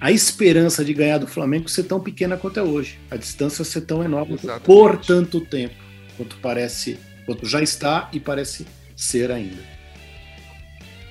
[0.00, 2.98] a esperança de ganhar do Flamengo ser tão pequena quanto é hoje.
[3.10, 4.64] A distância ser tão enorme Exatamente.
[4.64, 5.74] por tanto tempo,
[6.16, 9.62] quanto parece, quanto já está e parece ser ainda.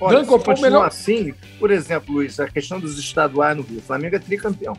[0.00, 0.86] Olha, se continuar melhor...
[0.86, 4.76] assim, por exemplo, Luiz, a questão dos estaduais no Rio, o Flamengo é tricampeão.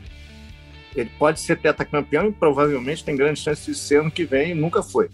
[0.94, 4.84] Ele pode ser tetracampeão e provavelmente tem grande chance de ser ano que vem, nunca
[4.84, 5.10] foi.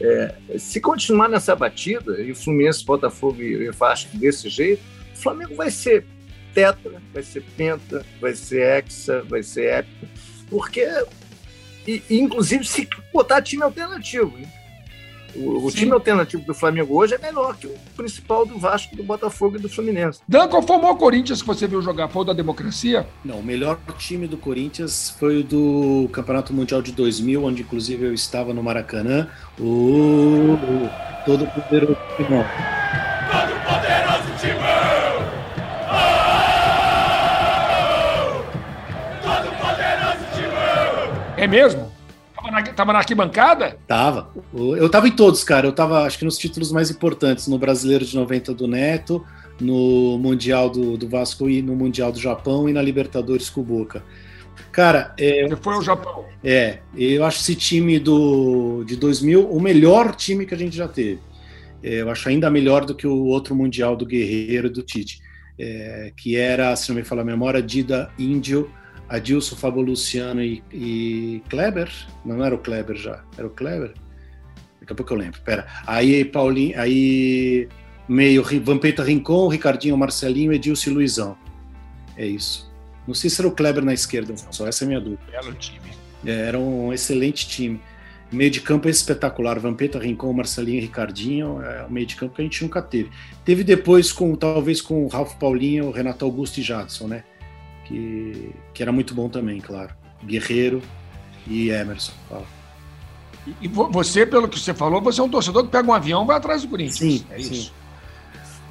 [0.00, 4.82] É, se continuar nessa batida, e o Fluminense, Botafogo e Vasco desse jeito,
[5.14, 6.04] o Flamengo vai ser
[6.54, 10.08] tetra, vai ser penta, vai ser hexa, vai ser épica,
[10.48, 10.86] porque,
[11.86, 14.46] e, inclusive, se botar time alternativo, hein?
[15.36, 19.02] O, o time alternativo do Flamengo hoje é melhor que o principal do Vasco, do
[19.02, 20.20] Botafogo e do Fluminense.
[20.28, 22.08] Dan, qual foi o maior Corinthians que você viu jogar?
[22.08, 23.06] Foi o da democracia?
[23.24, 28.06] Não, o melhor time do Corinthians foi o do Campeonato Mundial de 2000, onde inclusive
[28.06, 29.28] eu estava no Maracanã.
[29.58, 30.90] O, o
[31.26, 32.44] todo poderoso Timão.
[41.44, 41.92] É mesmo?
[42.50, 43.76] na, tava na arquibancada?
[43.86, 44.30] Tava.
[44.54, 45.66] Eu tava em todos, cara.
[45.66, 47.46] Eu tava, acho que nos títulos mais importantes.
[47.46, 49.22] No Brasileiro de 90 do Neto,
[49.60, 53.64] no Mundial do, do Vasco e no Mundial do Japão e na Libertadores com o
[53.64, 54.02] Boca.
[54.72, 56.24] Cara, é, Você foi ao Japão?
[56.42, 60.88] É, eu acho esse time do, de 2000 o melhor time que a gente já
[60.88, 61.20] teve.
[61.82, 65.20] É, eu acho ainda melhor do que o outro Mundial do Guerreiro do Tite,
[65.58, 68.70] é, que era, se não me falar a memória, Dida Índio,
[69.14, 71.90] Adilson, Fábio Luciano e, e, Kleber.
[72.24, 73.94] Não era o Kleber já, era o Kleber.
[74.80, 75.40] Daqui a pouco eu lembro.
[75.42, 75.66] Pera.
[75.86, 77.68] Aí Paulinho, aí
[78.08, 81.38] meio Vampeta Rincon, Ricardinho, Marcelinho, Edilson e Luizão.
[82.16, 82.72] É isso.
[83.06, 85.22] Não sei se era o Kleber na esquerda, só essa é a minha dúvida.
[85.30, 85.90] Belo time.
[86.24, 87.80] É, era um excelente time.
[88.32, 89.58] Meio de campo é espetacular.
[89.60, 91.62] Vampeta, Rincon, Marcelinho e Ricardinho.
[91.62, 93.10] É um meio de campo que a gente nunca teve.
[93.44, 97.24] Teve depois, com talvez com o Ralf Paulinho, o Renato Augusto e Jadson, né?
[97.84, 99.94] Que, que era muito bom também, claro.
[100.24, 100.82] Guerreiro
[101.46, 102.12] e Emerson.
[102.28, 102.46] Fala.
[103.60, 106.26] E você, pelo que você falou, você é um torcedor que pega um avião e
[106.26, 107.20] vai atrás do Corinthians.
[107.20, 107.52] Sim, é sim.
[107.52, 107.72] isso.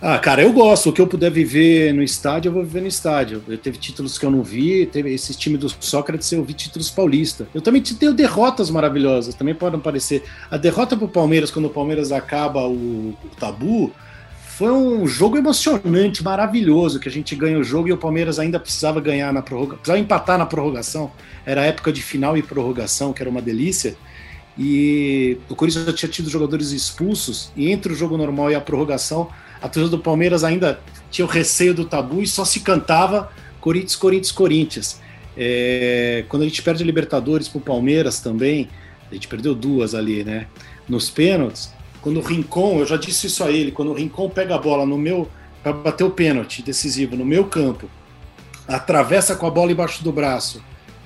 [0.05, 0.89] Ah, cara, eu gosto.
[0.89, 3.41] O que eu puder viver no estádio, eu vou viver no estádio.
[3.47, 6.89] Eu teve títulos que eu não vi, teve esse time do Sócrates, eu vi títulos
[6.89, 7.47] paulista.
[7.53, 10.23] Eu também tenho derrotas maravilhosas, também podem parecer.
[10.51, 13.93] A derrota pro Palmeiras, quando o Palmeiras acaba o, o tabu,
[14.57, 18.59] foi um jogo emocionante, maravilhoso, que a gente ganha o jogo e o Palmeiras ainda
[18.59, 21.11] precisava ganhar na prorrogação, precisava empatar na prorrogação.
[21.43, 23.95] Era época de final e prorrogação, que era uma delícia.
[24.55, 28.61] E o Corinthians já tinha tido jogadores expulsos, e entre o jogo normal e a
[28.61, 29.27] prorrogação,
[29.59, 33.95] a torcida do Palmeiras ainda tinha o receio do tabu e só se cantava Corinthians,
[33.95, 35.01] Corinthians, Corinthians.
[35.35, 38.69] É, quando a gente perde a Libertadores para o Palmeiras também,
[39.09, 40.45] a gente perdeu duas ali, né?
[40.87, 41.71] Nos pênaltis,
[42.03, 44.85] quando o Rincon, eu já disse isso a ele, quando o Rincon pega a bola
[44.85, 45.27] no meu
[45.63, 47.89] para bater o pênalti decisivo no meu campo,
[48.67, 50.61] atravessa com a bola embaixo do braço,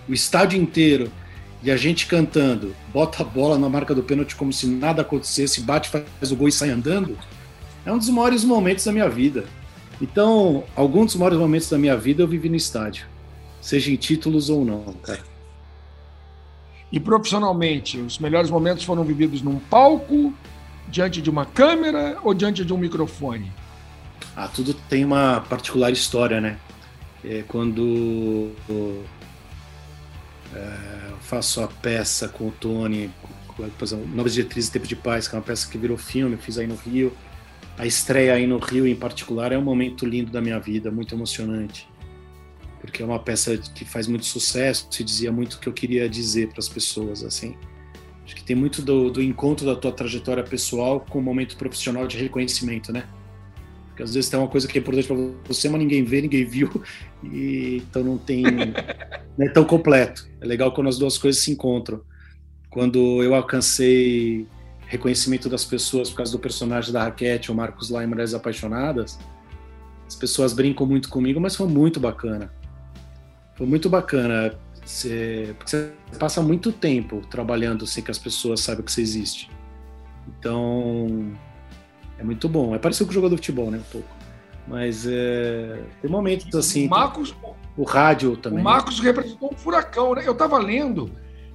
[0.10, 1.12] o estádio inteiro
[1.62, 5.62] e a gente cantando, bota a bola na marca do pênalti como se nada acontecesse,
[5.62, 7.18] bate, faz o gol e sai andando
[7.88, 9.46] é um dos maiores momentos da minha vida.
[10.02, 13.08] Então, alguns dos maiores momentos da minha vida eu vivi no estádio,
[13.62, 15.24] seja em títulos ou não, cara.
[16.92, 20.34] E profissionalmente, os melhores momentos foram vividos num palco,
[20.88, 23.52] diante de uma câmera ou diante de um microfone?
[24.36, 26.58] Ah, tudo tem uma particular história, né?
[27.24, 28.52] É quando
[30.54, 33.12] é, faço a peça com o Tony,
[33.56, 36.38] por exemplo, Novas Diretrizes e Tempo de Paz, que é uma peça que virou filme,
[36.38, 37.12] fiz aí no Rio
[37.78, 41.14] a estreia aí no Rio em particular é um momento lindo da minha vida, muito
[41.14, 41.88] emocionante.
[42.82, 46.10] Porque é uma peça que faz muito sucesso, se dizia muito o que eu queria
[46.10, 47.56] dizer para as pessoas, assim.
[48.28, 52.06] Acho que tem muito do, do encontro da tua trajetória pessoal com o momento profissional
[52.06, 53.08] de reconhecimento, né?
[53.88, 55.16] Porque às vezes tem uma coisa que é importante para
[55.48, 56.70] você, mas ninguém vê, ninguém viu,
[57.24, 58.44] e então não tem.
[58.44, 60.28] não é tão completo.
[60.42, 62.02] É legal quando as duas coisas se encontram.
[62.70, 64.46] Quando eu alcancei
[64.88, 69.18] reconhecimento das pessoas por causa do personagem da Raquete, o Marcos lá em Mulheres Apaixonadas.
[70.06, 72.52] As pessoas brincam muito comigo, mas foi muito bacana.
[73.56, 74.54] Foi muito bacana.
[74.88, 79.50] Você, porque você passa muito tempo trabalhando sem que as pessoas saibam que você existe.
[80.40, 81.34] Então,
[82.18, 82.74] é muito bom.
[82.74, 83.80] É parecido com o jogador de futebol, né?
[83.80, 84.08] Um pouco.
[84.66, 86.88] Mas é, tem momentos assim.
[86.88, 87.36] O Marcos.
[87.76, 88.62] O rádio também.
[88.62, 90.24] O Marcos representou um furacão, né?
[90.26, 91.12] Eu estava lendo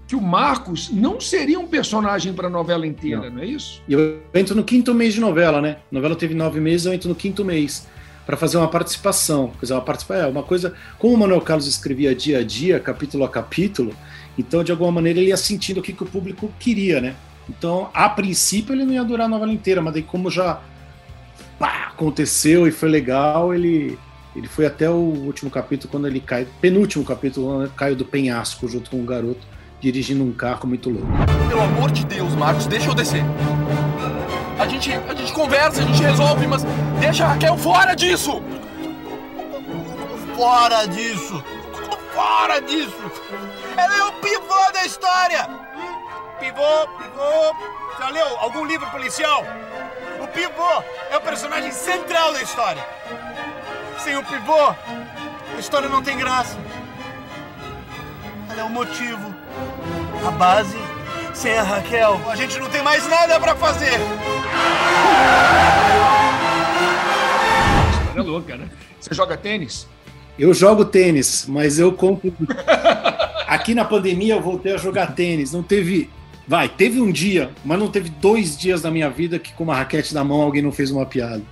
[0.07, 3.37] que o Marcos não seria um personagem para a novela inteira, não.
[3.37, 3.43] não.
[3.43, 3.83] é isso?
[3.89, 5.79] Eu entro no quinto mês de novela, né?
[5.91, 7.89] A novela teve nove meses, eu entro no quinto mês
[8.27, 9.49] para fazer uma participação.
[9.51, 10.75] Quer dizer, uma participação, é uma coisa.
[10.99, 13.95] Como o Manuel Carlos escrevia dia a dia, capítulo a capítulo,
[14.39, 17.15] então de alguma maneira ele ia sentindo o que, que o público queria, né?
[17.49, 20.61] Então, a princípio ele não ia durar a novela inteira, mas daí como já
[21.59, 23.99] pá, aconteceu e foi legal, ele
[24.35, 28.91] ele foi até o último capítulo quando ele cai, penúltimo capítulo, caiu do penhasco junto
[28.91, 29.47] com o garoto
[29.79, 31.09] dirigindo um carro muito louco.
[31.49, 33.23] Pelo amor de Deus, Marcos, deixa eu descer.
[34.63, 36.63] A gente, a gente conversa, a gente resolve, mas
[37.01, 38.41] deixa a Raquel fora disso!
[40.37, 41.45] Fora disso!
[42.15, 43.13] Fora disso!
[43.77, 45.51] Ela é o pivô da história!
[46.39, 47.57] Pivô, pivô.
[47.99, 49.45] Já leu algum livro policial?
[50.21, 52.87] O pivô é o personagem central da história.
[53.99, 54.69] Sem o pivô,
[55.57, 56.57] a história não tem graça.
[58.49, 59.35] Ela é o motivo
[60.25, 60.92] a base.
[61.35, 63.99] Sem a Raquel, a gente não tem mais nada para fazer.
[68.15, 68.69] É louca, né?
[69.01, 69.89] Você joga tênis?
[70.39, 72.33] Eu jogo tênis, mas eu compro.
[73.49, 75.53] Aqui na pandemia eu voltei a jogar tênis.
[75.53, 76.11] Não teve.
[76.47, 79.77] Vai, teve um dia, mas não teve dois dias na minha vida que com uma
[79.77, 81.43] raquete na mão alguém não fez uma piada.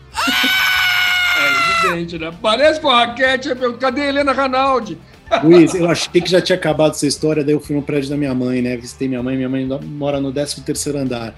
[1.39, 2.33] É evidente, né?
[2.43, 3.49] Parece com a raquete.
[3.79, 4.99] Cadê a Helena Ranaldi?
[5.43, 8.17] Luiz, eu achei que já tinha acabado essa história, daí eu fui no prédio da
[8.17, 8.77] minha mãe, né?
[8.77, 11.35] Visitei minha mãe, minha mãe mora no 13 terceiro andar.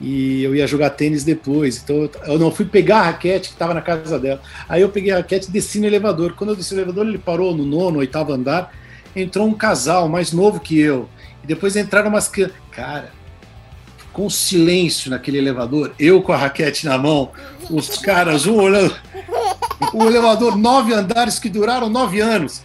[0.00, 1.82] E eu ia jogar tênis depois.
[1.82, 4.40] Então eu não fui pegar a raquete que estava na casa dela.
[4.68, 6.34] Aí eu peguei a raquete e desci no elevador.
[6.34, 8.72] Quando eu desci no elevador, ele parou no nono, oitavo andar.
[9.14, 11.08] Entrou um casal mais novo que eu.
[11.42, 12.30] E depois entraram umas
[12.70, 13.10] Cara,
[14.12, 17.30] com silêncio naquele elevador, eu com a raquete na mão,
[17.70, 18.94] os caras, um olhando.
[19.92, 22.62] O elevador, nove andares que duraram nove anos.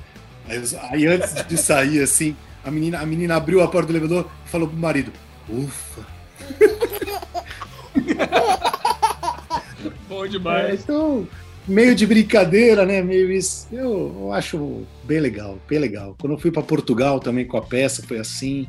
[0.47, 4.29] Aí, aí, antes de sair, assim, a menina, a menina abriu a porta do elevador
[4.45, 5.11] e falou pro marido:
[5.49, 6.05] Ufa!
[10.07, 10.69] Bom demais.
[10.69, 11.27] É, então,
[11.67, 13.01] meio de brincadeira, né?
[13.01, 13.67] Meio isso.
[13.71, 16.15] Eu, eu acho bem legal, bem legal.
[16.19, 18.67] Quando eu fui para Portugal também com a peça, foi assim,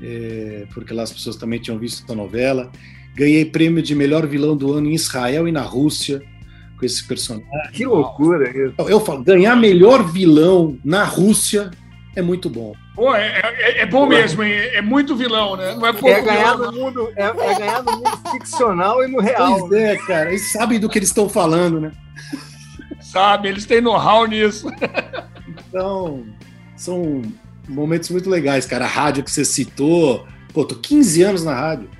[0.00, 2.70] é, porque lá as pessoas também tinham visto a novela.
[3.14, 6.22] Ganhei prêmio de melhor vilão do ano em Israel e na Rússia
[6.78, 7.48] com esse personagem.
[7.72, 8.74] Que loucura isso.
[8.88, 11.70] Eu falo, ganhar melhor vilão na Rússia
[12.14, 12.74] é muito bom.
[12.94, 15.74] Pô, é, é, é bom mesmo, é, é, muito vilão, né?
[15.74, 19.08] Não é pouco é ganhar vilão, no mundo, é, é, ganhar no mundo ficcional e
[19.08, 19.68] no real.
[19.68, 20.30] Pois é, cara.
[20.30, 21.92] Eles sabem do que eles estão falando, né?
[23.00, 24.68] Sabe, eles têm know-how nisso.
[25.68, 26.24] Então,
[26.74, 27.22] são
[27.68, 28.86] momentos muito legais, cara.
[28.86, 30.26] A rádio que você citou.
[30.52, 31.90] Pô, tô 15 anos na rádio.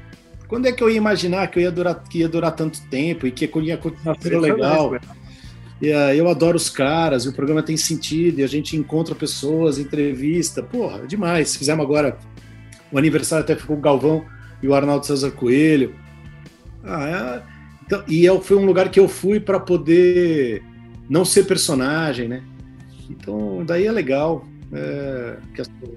[0.48, 3.26] Quando é que eu ia imaginar que eu ia durar, que ia durar tanto tempo
[3.26, 4.96] e que ia continuar sendo legal?
[5.80, 9.14] E, uh, eu adoro os caras, e o programa tem sentido, e a gente encontra
[9.14, 10.62] pessoas, entrevista.
[10.62, 11.56] Porra, é demais.
[11.56, 12.16] Fizemos agora
[12.90, 14.24] o aniversário, até ficou o Galvão
[14.62, 15.94] e o Arnaldo César Coelho.
[16.82, 20.62] Ah, é, então, e eu, foi um lugar que eu fui para poder
[21.08, 22.42] não ser personagem, né?
[23.10, 24.46] Então, daí é legal.
[24.72, 25.36] É,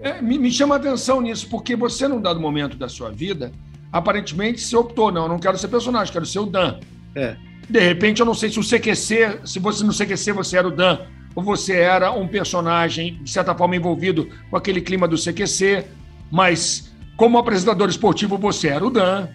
[0.01, 3.51] é, me, me, chama a atenção nisso, porque você, num dado momento da sua vida,
[3.91, 6.79] aparentemente você optou, não, eu não quero ser personagem, quero ser o Dan.
[7.15, 7.35] É.
[7.69, 10.71] De repente, eu não sei se o CQC, se você no CQC você era o
[10.71, 10.99] Dan,
[11.35, 15.85] ou você era um personagem, de certa forma, envolvido com aquele clima do CQC,
[16.31, 19.27] mas como apresentador esportivo você era o Dan.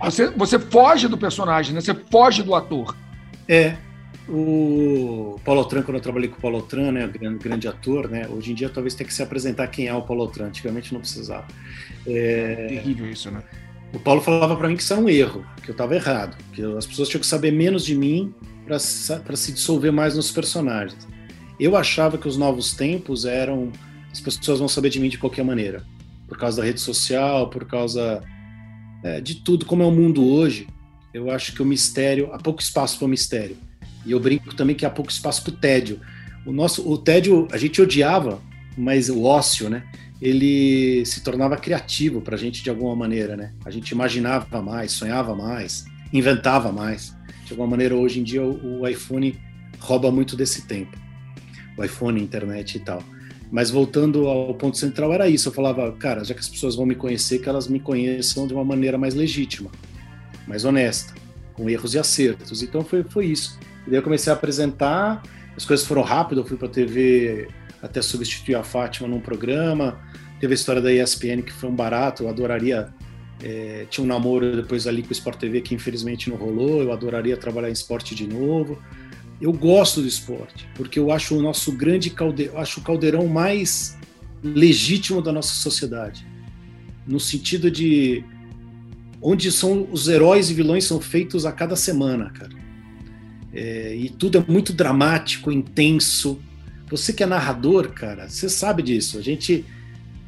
[0.00, 1.80] Você, você foge do personagem, né?
[1.80, 2.96] Você foge do ator.
[3.48, 3.76] É.
[4.28, 8.28] O Paulo Tran, quando eu trabalhei com o Paulo Tran, né, grande, grande ator, né,
[8.28, 11.00] hoje em dia talvez tenha que se apresentar quem é o Paulo Tran, antigamente não
[11.00, 11.46] precisava.
[12.06, 12.66] É...
[12.68, 13.42] Terrível isso, né?
[13.92, 16.62] O Paulo falava para mim que isso era um erro, que eu estava errado, que
[16.76, 18.34] as pessoas tinham que saber menos de mim
[18.66, 21.08] para se dissolver mais nos personagens.
[21.58, 23.72] Eu achava que os novos tempos eram
[24.10, 25.84] as pessoas vão saber de mim de qualquer maneira,
[26.26, 28.22] por causa da rede social, por causa
[29.04, 30.66] é, de tudo como é o mundo hoje.
[31.12, 33.56] Eu acho que o mistério há pouco espaço para o mistério
[34.04, 36.00] e eu brinco também que há pouco espaço para o tédio.
[36.46, 38.40] O nosso, o tédio a gente odiava,
[38.76, 39.84] mas o ócio, né?
[40.20, 43.52] Ele se tornava criativo para a gente de alguma maneira, né?
[43.64, 47.16] A gente imaginava mais, sonhava mais, inventava mais.
[47.44, 49.38] De alguma maneira, hoje em dia, o, iPhone
[49.78, 50.98] rouba muito desse tempo.
[51.76, 53.02] O iPhone, internet e tal.
[53.50, 55.48] Mas voltando ao ponto central, era isso.
[55.48, 58.52] Eu falava, cara, já que as pessoas vão me conhecer, que elas me conheçam de
[58.52, 59.70] uma maneira mais legítima,
[60.46, 61.14] mais honesta,
[61.54, 62.62] com erros e acertos.
[62.62, 63.58] Então foi, foi isso.
[63.86, 65.22] E daí eu comecei a apresentar,
[65.56, 67.48] as coisas foram rápido, eu fui para a TV
[67.82, 69.98] até substituir a Fátima num programa.
[70.40, 72.88] Teve a história da ESPN que foi um barato, eu adoraria.
[73.42, 76.82] É, tinha um namoro depois ali com o Sport TV que infelizmente não rolou.
[76.82, 78.78] Eu adoraria trabalhar em esporte de novo.
[79.40, 83.96] Eu gosto do esporte, porque eu acho o nosso grande caldeirão, acho o caldeirão mais
[84.42, 86.26] legítimo da nossa sociedade.
[87.06, 88.24] No sentido de
[89.22, 92.50] onde são os heróis e vilões são feitos a cada semana, cara.
[93.52, 96.40] É, e tudo é muito dramático, intenso,
[96.90, 99.18] você que é narrador, cara, você sabe disso.
[99.18, 99.64] A gente.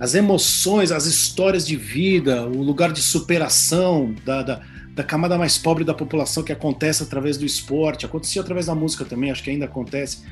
[0.00, 4.60] As emoções, as histórias de vida, o lugar de superação da, da,
[4.94, 9.04] da camada mais pobre da população que acontece através do esporte, acontecia através da música
[9.04, 10.24] também, acho que ainda acontece,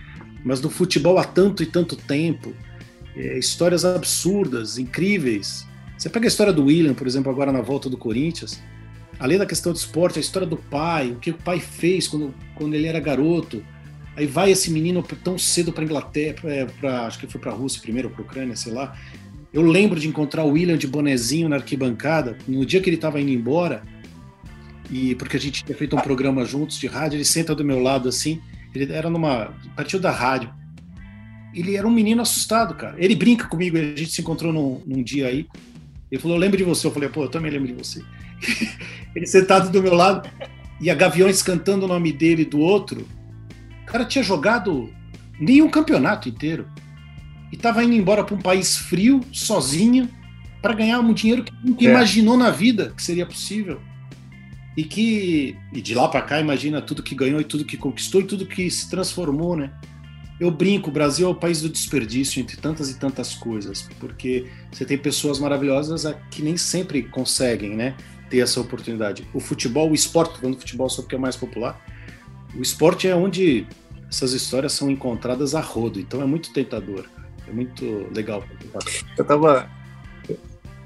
[0.43, 2.55] mas do futebol há tanto e tanto tempo.
[3.15, 5.67] É, histórias absurdas, incríveis.
[5.99, 8.59] Você pega a história do William, por exemplo, agora na volta do Corinthians,
[9.21, 12.35] além da questão do esporte, a história do pai, o que o pai fez quando,
[12.55, 13.63] quando ele era garoto,
[14.19, 16.35] Aí vai esse menino tão cedo para Inglaterra,
[16.81, 18.99] pra, acho que foi para a Rússia primeiro, para a Ucrânia, sei lá.
[19.59, 23.21] Eu lembro de encontrar o William de bonezinho na arquibancada, no dia que ele estava
[23.21, 23.83] indo embora,
[24.89, 27.81] e porque a gente tinha feito um programa juntos de rádio, ele senta do meu
[27.81, 28.41] lado assim,
[28.73, 29.53] ele era numa.
[29.75, 30.49] partiu da rádio.
[31.53, 32.95] Ele era um menino assustado, cara.
[32.99, 35.45] Ele brinca comigo, a gente se encontrou num, num dia aí.
[36.09, 36.87] Ele falou: Eu lembro de você.
[36.87, 38.01] Eu falei: Pô, eu também lembro de você.
[39.13, 40.31] ele sentado do meu lado
[40.81, 43.05] e a Gaviões cantando o nome dele do outro.
[43.83, 44.89] O cara tinha jogado
[45.41, 46.65] nem um campeonato inteiro
[47.53, 50.09] e estava indo embora para um país frio, sozinho,
[50.61, 51.91] para ganhar um dinheiro que nunca é.
[51.91, 53.81] imaginou na vida que seria possível.
[54.77, 58.21] E que e de lá para cá imagina tudo que ganhou e tudo que conquistou
[58.21, 59.73] e tudo que se transformou, né?
[60.39, 64.47] Eu brinco, o Brasil é o país do desperdício entre tantas e tantas coisas, porque
[64.71, 67.97] você tem pessoas maravilhosas que nem sempre conseguem, né,
[68.31, 69.27] ter essa oportunidade.
[69.35, 71.85] O futebol, o esporte, falando futebol só porque é mais popular,
[72.55, 73.67] o esporte é onde
[74.09, 77.05] essas histórias são encontradas a rodo, então é muito tentador,
[77.49, 78.45] é muito legal.
[79.17, 79.69] Eu tava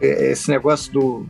[0.01, 1.27] é, esse negócio do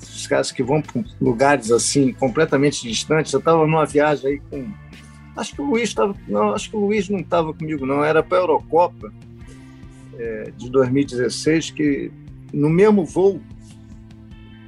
[0.00, 3.32] os caras que vão para lugares assim completamente distantes.
[3.32, 4.72] Eu estava numa viagem aí com
[5.36, 8.22] acho que o Luiz estava não acho que o Luiz não estava comigo não era
[8.22, 9.12] para a Eurocopa
[10.18, 12.12] é, de 2016 que
[12.52, 13.40] no mesmo voo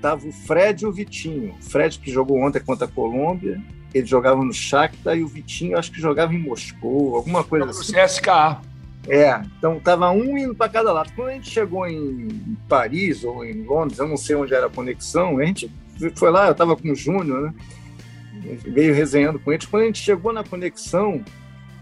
[0.01, 1.55] tava o Fred e o Vitinho.
[1.61, 3.61] O Fred que jogou ontem contra a Colômbia
[3.95, 7.93] ele jogava no Shakhtar e o Vitinho acho que jogava em Moscou, alguma coisa assim.
[7.93, 8.61] CSKA.
[9.09, 11.12] É, então tava um indo para cada lado.
[11.14, 14.70] Quando a gente chegou em Paris ou em Londres, eu não sei onde era a
[14.70, 15.70] conexão, a gente
[16.16, 17.55] foi lá, eu estava com o Júnior, né?
[18.66, 19.66] Veio resenhando com eles.
[19.66, 21.22] Quando a gente chegou na conexão,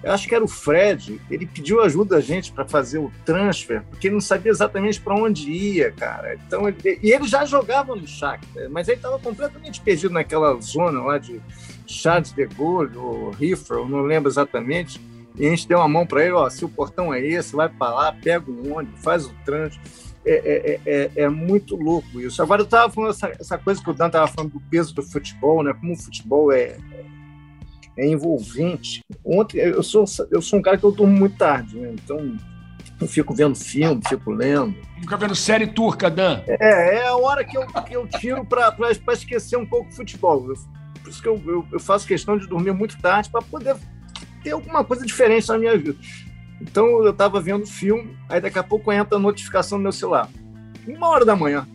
[0.02, 3.82] eu acho que era o Fred, ele pediu ajuda a gente para fazer o transfer,
[3.88, 6.34] porque ele não sabia exatamente para onde ia, cara.
[6.34, 11.00] Então, ele, e ele já jogava no Shakhtar, mas ele estava completamente perdido naquela zona
[11.02, 11.40] lá de
[11.86, 15.00] Charles de Gaulle ou Riffle, não lembro exatamente.
[15.36, 17.68] E a gente deu uma mão para ele, ó, se o portão é esse, vai
[17.68, 19.80] para lá, pega o ônibus, faz o transfer.
[20.24, 22.40] É, é, é, é, muito louco isso.
[22.40, 25.02] Agora eu estava falando essa, essa, coisa que o Dan estava falando do peso do
[25.02, 25.74] futebol, né?
[25.74, 26.76] Como o futebol é,
[27.96, 29.00] é envolvente.
[29.24, 31.90] Ontem, eu sou, eu sou um cara que eu durmo muito tarde, né?
[31.92, 32.36] então
[33.00, 34.76] eu fico vendo filme, fico lendo.
[35.00, 36.40] Fica vendo série turca, Dan?
[36.46, 38.76] É, é a hora que eu, que eu tiro para
[39.12, 40.48] esquecer um pouco o futebol.
[40.48, 40.54] Eu,
[41.02, 43.74] por isso que eu, eu, eu, faço questão de dormir muito tarde para poder
[44.42, 45.96] ter alguma coisa diferente na minha vida.
[46.60, 50.28] Então eu estava vendo filme, aí daqui a pouco entra a notificação no meu celular.
[50.86, 51.66] Uma hora da manhã.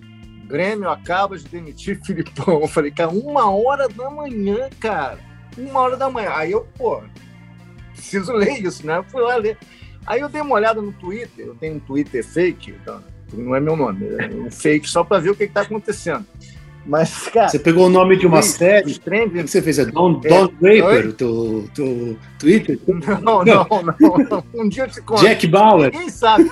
[0.48, 2.62] Grêmio acaba de demitir Filipão.
[2.62, 6.32] Eu falei, cara, uma hora da manhã, cara uma hora da manhã.
[6.34, 7.02] Aí eu, pô,
[7.94, 8.98] preciso ler isso, né?
[8.98, 9.58] Eu fui lá ler.
[10.06, 13.04] Aí eu dei uma olhada no Twitter, eu tenho um Twitter fake, então,
[13.34, 16.26] não é meu nome, é um fake só para ver o que está acontecão
[16.88, 17.50] Mas, cara.
[17.50, 18.94] Você pegou o nome de uma série?
[18.94, 19.78] O que você fez?
[19.78, 22.80] É Don, é, Don Draper, o teu, teu Twitter?
[23.22, 25.22] Não, não, não, não, Um dia eu te conto.
[25.22, 25.92] Jack Bauer.
[25.92, 26.50] Ninguém sabe.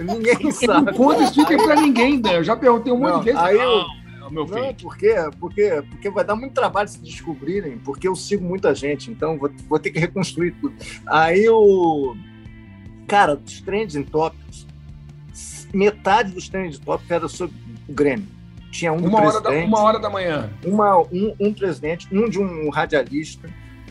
[0.00, 0.86] Ninguém sabe.
[0.86, 2.36] Não conta esse Twitter pra ninguém, né?
[2.36, 3.40] Eu já perguntei um monte de vezes.
[3.40, 3.84] Aí eu,
[4.30, 4.62] meu filho.
[4.62, 9.10] Não, porque, porque, porque vai dar muito trabalho se descobrirem, porque eu sigo muita gente,
[9.10, 10.74] então vou, vou ter que reconstruir tudo.
[11.06, 12.14] Aí o.
[13.08, 14.66] Cara, dos trending topics,
[15.74, 17.56] metade dos trending topics era sobre
[17.88, 18.39] o Grêmio.
[18.70, 20.50] Tinha um uma hora, da, uma hora da manhã.
[20.64, 23.48] Uma, um, um presidente, um de um radialista,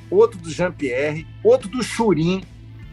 [0.10, 2.44] outro do Jean-Pierre, outro do Churim,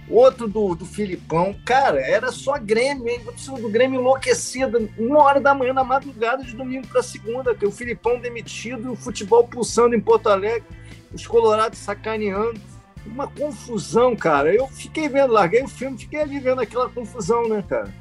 [0.09, 1.55] outro do, do Filipão.
[1.65, 3.21] Cara, era só Grêmio, hein?
[3.61, 7.73] Do Grêmio enlouquecido, uma hora da manhã, na madrugada de domingo para segunda, que o
[7.73, 10.65] Filipão demitido, o futebol pulsando em Porto Alegre,
[11.13, 12.61] os colorados sacaneando.
[13.07, 14.53] Uma confusão, cara.
[14.53, 17.93] Eu fiquei vendo, larguei o filme, fiquei ali vendo aquela confusão, né, cara?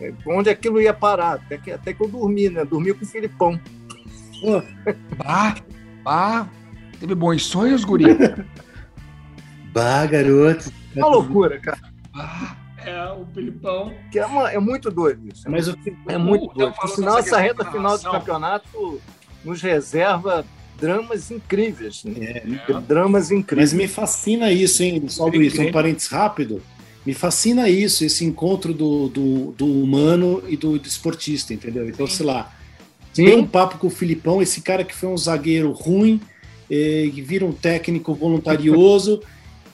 [0.00, 2.64] É, onde aquilo ia parar, até que, até que eu dormi, né?
[2.64, 3.60] Dormi com o Filipão.
[5.16, 5.56] Bah,
[6.02, 6.48] bah.
[7.00, 8.04] Teve bons sonhos, guri?
[9.72, 10.72] bah, garoto.
[10.94, 11.78] É uma loucura, cara.
[12.14, 13.92] Ah, é, o Filipão.
[14.10, 15.46] Que é, uma, é muito doido isso.
[15.46, 16.74] É Mas muito, é muito doido.
[16.74, 19.00] Por sinal, essa reta final do campeonato
[19.44, 20.44] nos reserva
[20.80, 22.04] dramas incríveis.
[22.04, 22.14] Né?
[22.18, 22.80] É.
[22.86, 23.72] Dramas incríveis.
[23.72, 26.62] Mas me fascina isso, hein, só isso, um parênteses rápido.
[27.08, 31.88] Me fascina isso, esse encontro do, do, do humano e do, do, esportista, entendeu?
[31.88, 32.16] Então, Sim.
[32.16, 32.52] sei lá,
[33.14, 36.20] tem um papo com o Filipão, esse cara que foi um zagueiro ruim,
[36.70, 39.22] eh, e vira um técnico voluntarioso.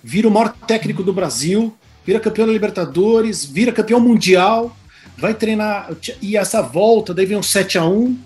[0.00, 1.74] vira o maior técnico do Brasil,
[2.06, 4.76] vira campeão da Libertadores, vira campeão mundial,
[5.18, 5.90] vai treinar.
[6.22, 8.16] E essa volta, daí vem um 7 a 1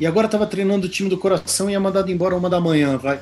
[0.00, 2.96] e agora estava treinando o time do coração e é mandado embora uma da manhã,
[2.96, 3.20] vai.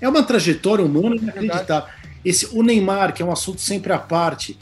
[0.00, 2.05] É uma trajetória humana inacreditável.
[2.26, 4.58] Esse, o Neymar, que é um assunto sempre à parte,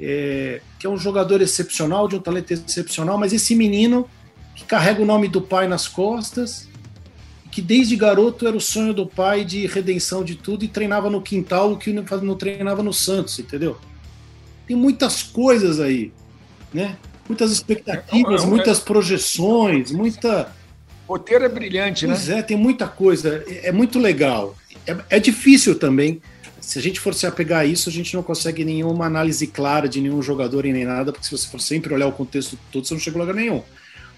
[0.00, 4.08] é, que é um jogador excepcional, de um talento excepcional, mas esse menino
[4.54, 6.66] que carrega o nome do pai nas costas,
[7.50, 11.20] que desde garoto era o sonho do pai de redenção de tudo e treinava no
[11.20, 13.76] quintal o que não treinava no Santos, entendeu?
[14.66, 16.10] Tem muitas coisas aí,
[16.72, 16.96] né?
[17.28, 20.50] Muitas expectativas, é, é, é, muitas projeções, muita.
[21.06, 22.34] O roteiro é brilhante, pois né?
[22.34, 23.44] Pois é, tem muita coisa.
[23.46, 24.56] É, é muito legal.
[24.86, 26.22] É, é, difícil também.
[26.72, 29.88] Se a gente for se apegar a isso, a gente não consegue nenhuma análise clara
[29.88, 32.86] de nenhum jogador e nem nada, porque se você for sempre olhar o contexto todo,
[32.86, 33.62] você não chega a lugar nenhum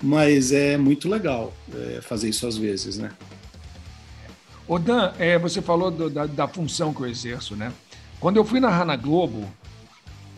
[0.03, 3.11] mas é muito legal é, fazer isso às vezes, né?
[4.67, 7.73] O Dan, é, você falou do, da, da, função que eu exerço, né?
[8.21, 9.47] Quando eu fui narrar na Globo,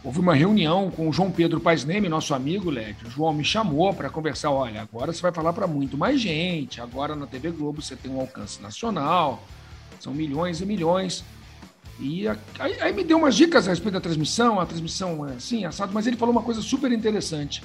[0.03, 2.97] houve uma reunião com o João Pedro Paz Neme, nosso amigo, Led.
[3.07, 4.51] O João me chamou para conversar.
[4.51, 6.81] Olha, agora você vai falar para muito mais gente.
[6.81, 9.43] Agora na TV Globo você tem um alcance nacional.
[10.01, 11.25] São milhões e milhões.
[11.99, 12.29] E
[12.59, 14.61] aí, aí me deu umas dicas a respeito da transmissão.
[14.61, 15.93] A transmissão é assim, assado.
[15.95, 17.63] Mas ele falou uma coisa super interessante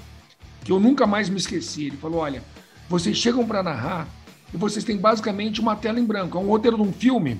[0.63, 1.87] que eu nunca mais me esqueci.
[1.87, 2.43] Ele falou: olha,
[2.89, 4.07] vocês chegam para narrar
[4.53, 7.39] e vocês têm basicamente uma tela em branco, é um roteiro de um filme.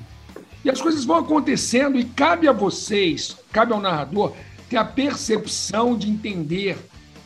[0.63, 4.33] E as coisas vão acontecendo e cabe a vocês, cabe ao narrador,
[4.69, 6.77] ter a percepção de entender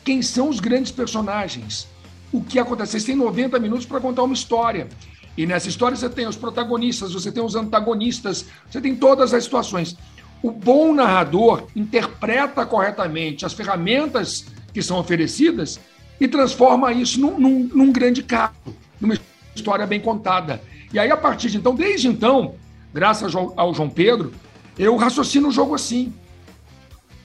[0.04, 1.86] quem são os grandes personagens,
[2.32, 2.92] o que acontece.
[2.92, 4.88] Vocês têm 90 minutos para contar uma história.
[5.36, 9.44] E nessa história você tem os protagonistas, você tem os antagonistas, você tem todas as
[9.44, 9.96] situações.
[10.42, 15.78] O bom narrador interpreta corretamente as ferramentas que são oferecidas
[16.20, 18.54] e transforma isso num, num, num grande caso,
[19.00, 19.18] numa
[19.54, 20.62] história bem contada.
[20.92, 22.54] E aí, a partir de então, desde então,
[22.92, 24.32] graças ao João Pedro,
[24.78, 26.12] eu raciocino o jogo assim.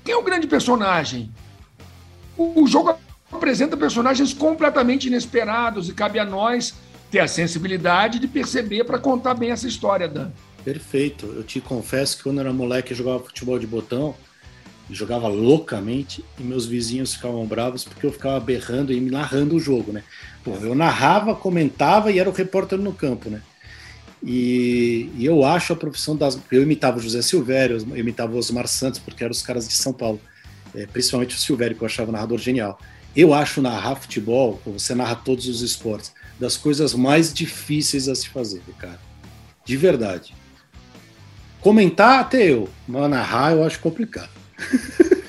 [0.03, 1.31] Quem é o grande personagem?
[2.37, 2.95] O, o jogo
[3.31, 6.73] apresenta personagens completamente inesperados e cabe a nós
[7.11, 10.31] ter a sensibilidade de perceber para contar bem essa história, Dan.
[10.63, 11.25] Perfeito.
[11.25, 14.15] Eu te confesso que quando eu era moleque eu jogava futebol de botão,
[14.89, 19.59] jogava loucamente e meus vizinhos ficavam bravos porque eu ficava berrando e me narrando o
[19.59, 20.03] jogo, né?
[20.43, 23.41] Pô, eu narrava, comentava e era o repórter no campo, né?
[24.23, 26.39] E, e, eu acho a profissão das.
[26.51, 29.73] Eu imitava o José Silvério, eu imitava o Osmar Santos, porque eram os caras de
[29.73, 30.21] São Paulo,
[30.75, 32.79] é, principalmente o Silvério, que eu achava narrador genial.
[33.15, 38.27] Eu acho narrar futebol, você narra todos os esportes, das coisas mais difíceis a se
[38.27, 38.99] fazer, cara.
[39.63, 40.33] De verdade.
[41.61, 44.31] Comentar até eu, mas narrar eu acho complicado.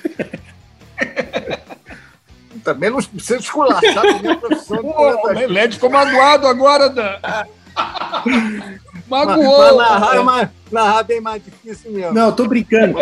[2.65, 4.79] Também não precisa esculachar a minha profissão.
[4.79, 7.19] Pô, o LED ficou magoado agora, Dan.
[9.07, 9.77] Magoou.
[9.77, 12.15] Mas, narrar, é mais, narrar bem mais difícil mesmo.
[12.15, 12.97] Não, tô brincando.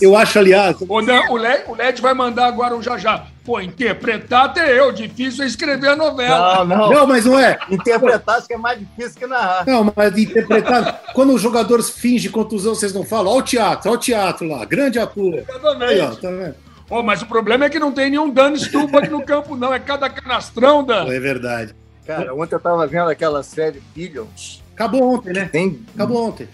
[0.00, 0.80] Eu acho, aliás.
[0.80, 3.26] O, o, LED, o LED vai mandar agora um já já.
[3.44, 4.92] Pô, interpretar até eu.
[4.92, 6.64] Difícil é escrever a novela.
[6.64, 6.90] Não, não.
[6.90, 7.58] Não, mas não é.
[7.68, 9.66] Interpretar acho que é mais difícil que narrar.
[9.66, 11.02] Não, mas interpretar.
[11.12, 13.32] quando os jogadores fingem contusão, vocês não falam.
[13.32, 14.64] Olha o teatro, olha o teatro lá.
[14.64, 15.34] Grande ator.
[15.34, 15.92] Exatamente.
[15.92, 16.54] Aí, ó, tá vendo?
[16.88, 19.72] Oh, mas o problema é que não tem nenhum dano estupa aqui no campo, não.
[19.72, 21.06] É cada canastrão, Dan.
[21.12, 21.74] É verdade.
[22.06, 24.62] Cara, ontem eu tava vendo aquela série Billions.
[24.74, 25.48] Acabou ontem, né?
[25.50, 25.80] Tem...
[25.94, 26.48] Acabou ontem.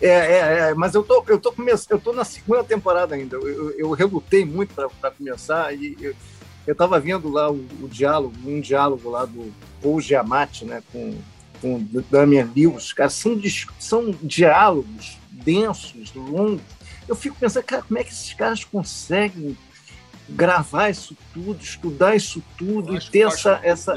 [0.00, 0.38] É, é,
[0.70, 3.36] é, mas eu tô, eu tô começando, eu tô na segunda temporada ainda.
[3.36, 6.14] Eu, eu, eu relutei muito para começar e eu,
[6.66, 11.16] eu tava vendo lá o, o, diálogo, um diálogo lá do Paul Giamatti, né, com,
[11.60, 12.92] com Damian Lewis.
[12.92, 13.40] Cara, são,
[13.78, 16.62] são diálogos densos, longos.
[17.06, 19.56] Eu fico pensando, cara, como é que esses caras conseguem
[20.28, 23.94] gravar isso tudo, estudar isso tudo e ter essa, essa,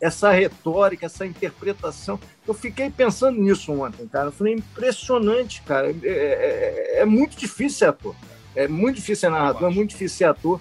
[0.00, 2.18] essa retórica, essa interpretação.
[2.46, 4.26] Eu fiquei pensando nisso ontem, cara.
[4.26, 5.88] Eu falei, impressionante, cara.
[5.90, 8.14] É, é, é, é muito difícil ser ator.
[8.54, 10.60] É muito difícil ser narrador, é muito difícil ser ator.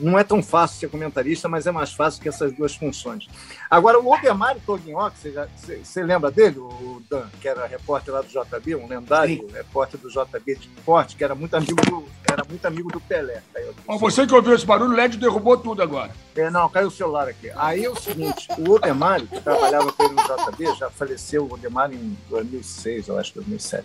[0.00, 3.28] Não é tão fácil ser comentarista, mas é mais fácil que essas duas funções.
[3.70, 8.22] Agora, o Obermário Toguinhoc, você, você, você, lembra dele, o Dan, que era repórter lá
[8.22, 9.52] do JB, um lendário Sim.
[9.52, 13.42] repórter do JB de esporte, que era muito amigo do, era muito amigo do Pelé.
[13.86, 16.10] Ó, você que ouviu esse barulho, o LED derrubou tudo agora.
[16.34, 17.50] É, não, caiu o celular aqui.
[17.54, 21.54] Aí é o seguinte, o Obermário, que trabalhava com ele no JB, já faleceu o
[21.54, 23.84] Obermário em 2006, eu acho, 2007.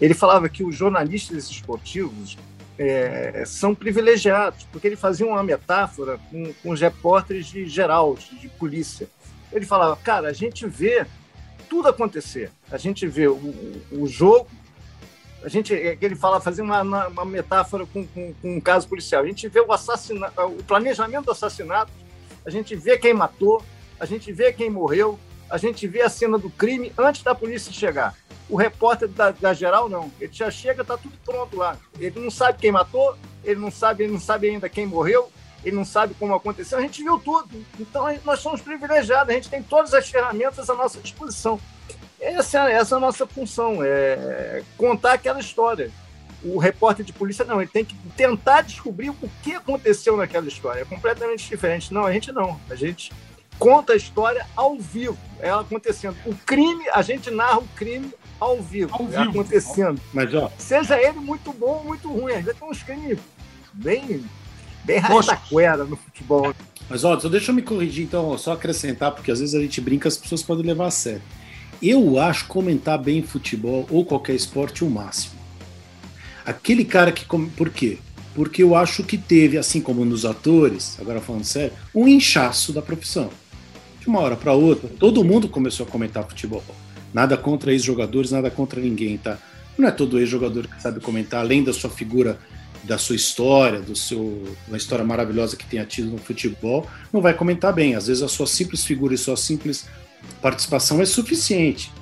[0.00, 2.36] Ele falava que os jornalistas esportivos
[2.88, 8.48] é, são privilegiados, porque ele fazia uma metáfora com, com os repórteres de geral, de
[8.48, 9.08] polícia.
[9.52, 11.06] Ele falava, cara, a gente vê
[11.68, 12.50] tudo acontecer.
[12.70, 13.54] A gente vê o,
[13.92, 14.48] o jogo,
[15.44, 19.22] a gente, é, ele fala, fazia uma, uma metáfora com, com, com, um caso policial.
[19.22, 21.92] A gente vê o assassinato, o planejamento do assassinato,
[22.44, 23.62] a gente vê quem matou,
[23.98, 25.18] a gente vê quem morreu,
[25.52, 28.14] a gente vê a cena do crime antes da polícia chegar.
[28.48, 30.10] O repórter da, da geral não.
[30.18, 31.76] Ele já chega, tá tudo pronto lá.
[32.00, 35.30] Ele não sabe quem matou, ele não sabe, ele não sabe ainda quem morreu,
[35.62, 36.78] ele não sabe como aconteceu.
[36.78, 37.50] A gente viu tudo.
[37.78, 41.60] Então nós somos privilegiados, a gente tem todas as ferramentas à nossa disposição.
[42.18, 45.90] Essa, essa é a nossa função, é contar aquela história.
[46.42, 50.80] O repórter de polícia não, ele tem que tentar descobrir o que aconteceu naquela história.
[50.80, 51.92] É completamente diferente.
[51.92, 52.58] Não, a gente não.
[52.70, 53.12] A gente
[53.58, 56.16] conta a história ao vivo, ela acontecendo.
[56.26, 59.22] O crime, a gente narra o crime ao vivo, ao vivo.
[59.22, 60.00] acontecendo.
[60.12, 60.50] Mas, ó...
[60.58, 62.32] Seja ele muito bom ou muito ruim.
[62.32, 63.18] Às vezes tem uns crimes
[63.72, 64.24] bem,
[64.84, 66.54] bem rastaquera no futebol.
[66.88, 69.80] Mas, ó, só deixa eu me corrigir, então, só acrescentar, porque às vezes a gente
[69.80, 71.22] brinca, as pessoas podem levar a sério.
[71.80, 75.40] Eu acho comentar bem futebol ou qualquer esporte o máximo.
[76.44, 77.24] Aquele cara que.
[77.24, 77.98] Por quê?
[78.34, 82.80] Porque eu acho que teve, assim como nos atores, agora falando sério, um inchaço da
[82.80, 83.30] profissão.
[84.02, 86.64] De uma hora para outra, todo mundo começou a comentar futebol.
[87.14, 89.38] Nada contra ex-jogadores, nada contra ninguém, tá?
[89.78, 92.36] Não é todo ex-jogador que sabe comentar, além da sua figura,
[92.82, 97.32] da sua história, do seu, uma história maravilhosa que tenha tido no futebol, não vai
[97.32, 97.94] comentar bem.
[97.94, 99.86] Às vezes a sua simples figura e sua simples
[100.40, 101.92] participação é suficiente,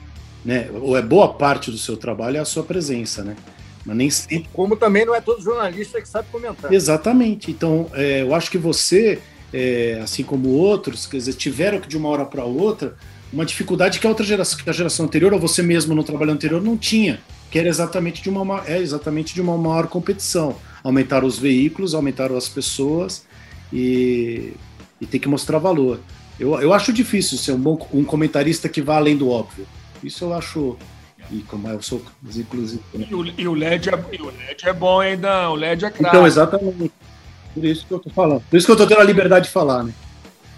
[0.43, 0.71] né?
[0.81, 3.37] Ou é boa parte do seu trabalho é a sua presença, né?
[3.85, 4.49] Mas nem sempre.
[4.55, 6.73] Como também não é todo jornalista que sabe comentar.
[6.73, 7.51] Exatamente.
[7.51, 9.21] Então, é, eu acho que você,
[9.53, 12.97] é, assim como outros, quer dizer, tiveram que de uma hora para outra
[13.33, 16.33] uma dificuldade que a outra geração, que a geração anterior, ou você mesmo no trabalho
[16.33, 17.21] anterior, não tinha,
[17.51, 20.57] que era exatamente de uma, é exatamente de uma maior competição.
[20.83, 23.25] Aumentar os veículos, aumentar as pessoas
[23.73, 24.53] e,
[25.01, 26.01] e ter que mostrar valor.
[26.39, 29.67] Eu, eu acho difícil ser um bom um comentarista que vá além do óbvio.
[30.03, 30.77] Isso eu acho.
[31.31, 32.03] E como eu sou,
[32.35, 32.83] inclusive.
[32.95, 35.91] E o, e o, LED, é, e o LED é bom ainda, o LED é
[35.91, 36.09] craque.
[36.09, 36.91] Então, exatamente.
[37.55, 38.43] Por isso que eu tô falando.
[38.49, 39.93] Por isso que eu tô tendo a liberdade de falar, né?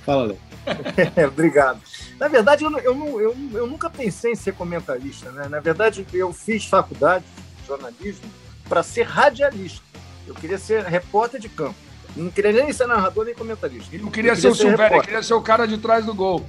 [0.04, 0.38] Fala, Léo.
[1.28, 1.80] Obrigado.
[2.18, 5.30] Na verdade, eu, eu, eu, eu, nunca pensei em ser comentarista.
[5.32, 5.48] Né?
[5.48, 7.24] Na verdade, eu fiz faculdade
[7.60, 8.30] de jornalismo
[8.68, 9.82] para ser radialista.
[10.26, 11.74] Eu queria ser repórter de campo.
[12.14, 13.94] Não queria nem ser narrador nem comentarista.
[13.94, 16.46] Ele não queria, ser o Silvério, ele queria ser o cara de trás do gol.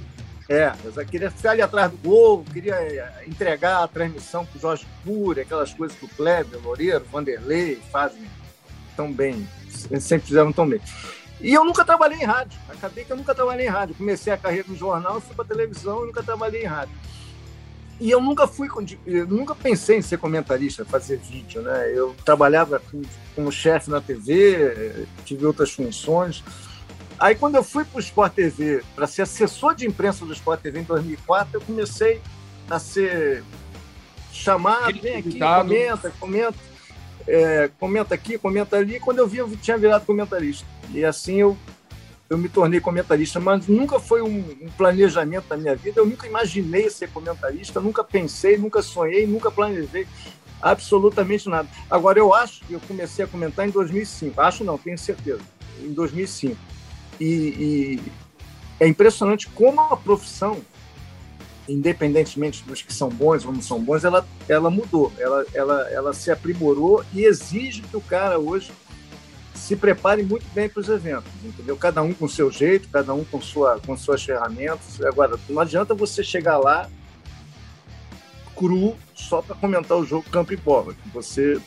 [0.48, 4.60] É, eu queria ficar ali atrás do gol, queria eh, entregar a transmissão para o
[4.60, 8.22] Jorge Cury, aquelas coisas que o Kleber, Loureiro, Vanderlei fazem
[8.94, 9.48] tão bem,
[10.00, 10.80] sempre fizeram tão bem.
[11.40, 12.58] E eu nunca trabalhei em rádio.
[12.68, 13.94] Acabei que eu nunca trabalhei em rádio.
[13.94, 16.94] Comecei a carreira no jornal, fui para televisão e nunca trabalhei em rádio.
[18.00, 18.68] E eu nunca fui,
[19.06, 21.92] eu nunca pensei em ser comentarista, fazer vídeo, né?
[21.94, 22.82] Eu trabalhava
[23.34, 26.42] como chefe na TV, tive outras funções.
[27.18, 30.60] Aí quando eu fui para o Sport TV, para ser assessor de imprensa do Sport
[30.60, 32.20] TV em 2004, eu comecei
[32.68, 33.44] a ser
[34.32, 36.58] chamado, vem aqui, comenta, comenta,
[37.26, 39.00] é, comenta aqui, comenta ali.
[39.00, 40.66] Quando eu vi, eu tinha virado comentarista.
[40.92, 41.56] E assim eu
[42.28, 46.00] eu me tornei comentarista, mas nunca foi um, um, planejamento da minha vida.
[46.00, 50.06] Eu nunca imaginei ser comentarista, nunca pensei, nunca sonhei, nunca planejei
[50.60, 51.68] absolutamente nada.
[51.90, 54.40] Agora, eu acho que eu comecei a comentar em 2005.
[54.40, 55.42] Acho não, tenho certeza.
[55.80, 56.56] Em 2005.
[57.20, 58.00] E, e
[58.80, 60.60] é impressionante como a profissão,
[61.68, 66.12] independentemente dos que são bons ou não são bons, ela, ela mudou, ela, ela, ela
[66.12, 68.70] se aprimorou e exige que o cara hoje
[69.54, 71.76] se prepare muito bem para os eventos, entendeu?
[71.76, 75.00] Cada um com seu jeito, cada um com, sua, com suas ferramentas.
[75.00, 76.88] Agora, não adianta você chegar lá
[78.54, 80.94] cru só para comentar o jogo campo e bola.
[81.12, 81.60] Você,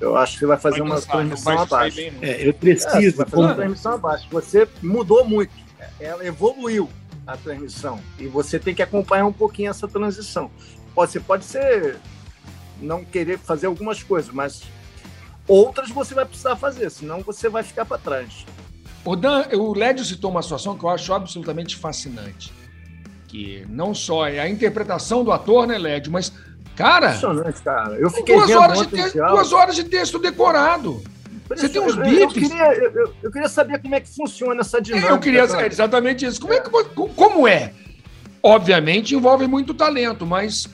[0.00, 1.96] eu acho que você vai fazer vai uma transmissão abaixo.
[1.96, 2.96] Bem, é, eu preciso.
[2.96, 4.26] É, vai fazer uma transmissão abaixo.
[4.30, 5.52] Você mudou muito.
[6.00, 6.88] Ela evoluiu
[7.28, 10.50] a transmissão e você tem que acompanhar um pouquinho essa transição.
[10.96, 11.96] Você pode ser
[12.80, 14.62] não querer fazer algumas coisas, mas
[15.48, 18.44] Outras você vai precisar fazer, senão você vai ficar para trás.
[19.02, 22.52] O, Dan, o Lédio citou uma situação que eu acho absolutamente fascinante.
[23.26, 26.30] Que não só é a interpretação do ator, né, Lédio, mas,
[26.76, 27.06] cara.
[27.06, 27.94] Impressionante, cara.
[27.94, 31.02] Eu fiquei duas, horas de texto, duas horas de texto decorado.
[31.48, 32.20] Você tem uns bips.
[32.20, 35.12] Eu queria, eu, eu, queria saber como é que funciona essa dinâmica.
[35.12, 36.40] Eu queria saber exatamente isso.
[36.40, 36.56] Como é.
[36.56, 36.70] é que
[37.14, 37.72] como é?
[38.42, 40.68] Obviamente envolve muito talento, mas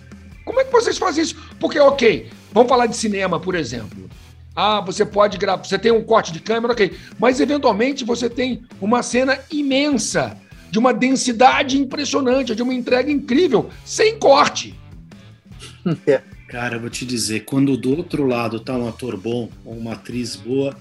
[0.44, 1.36] como é que vocês fazem isso?
[1.58, 4.08] Porque, ok, vamos falar de cinema, por exemplo.
[4.54, 6.96] Ah, você pode gravar, você tem um corte de câmera, ok.
[7.18, 10.36] Mas eventualmente você tem uma cena imensa,
[10.70, 14.74] de uma densidade impressionante, de uma entrega incrível, sem corte.
[16.06, 16.22] É.
[16.54, 19.94] Cara, eu vou te dizer, quando do outro lado tá um ator bom ou uma
[19.94, 20.72] atriz boa,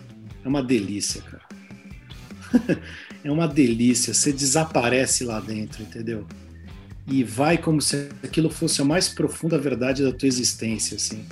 [0.45, 1.41] é uma delícia, cara.
[3.23, 4.13] é uma delícia.
[4.13, 6.27] Você desaparece lá dentro, entendeu?
[7.07, 11.25] E vai como se aquilo fosse a mais profunda verdade da tua existência, assim.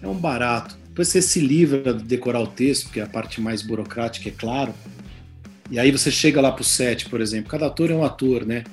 [0.00, 0.74] É um barato.
[0.86, 4.32] Depois você se livra de decorar o texto, que é a parte mais burocrática, é
[4.32, 4.72] claro.
[5.70, 7.50] E aí você chega lá pro set, por exemplo.
[7.50, 8.64] Cada ator é um ator, né?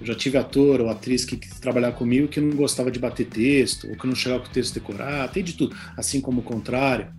[0.00, 3.26] Eu já tive ator ou atriz que, que trabalhava comigo que não gostava de bater
[3.26, 5.76] texto, ou que não chegava com o texto decorado, tem de tudo.
[5.96, 7.12] Assim como o contrário.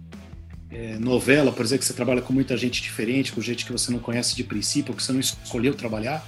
[0.69, 3.91] É, novela, por exemplo, que você trabalha com muita gente diferente, com gente que você
[3.91, 6.25] não conhece de princípio, que você não escolheu trabalhar,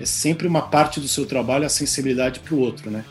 [0.00, 3.04] é sempre uma parte do seu trabalho a sensibilidade para o outro, né?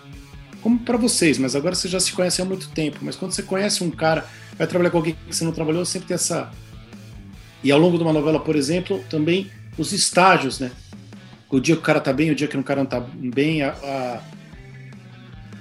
[0.66, 2.98] como para vocês, mas agora você já se conhece há muito tempo.
[3.04, 4.26] Mas quando você conhece um cara,
[4.58, 6.50] vai trabalhar com alguém que você não trabalhou, sempre tem essa.
[7.64, 10.72] E ao longo de uma novela, por exemplo, também os estágios, né?
[11.50, 13.62] O dia que o cara tá bem, o dia que o cara não tá bem,
[13.62, 14.22] a, a,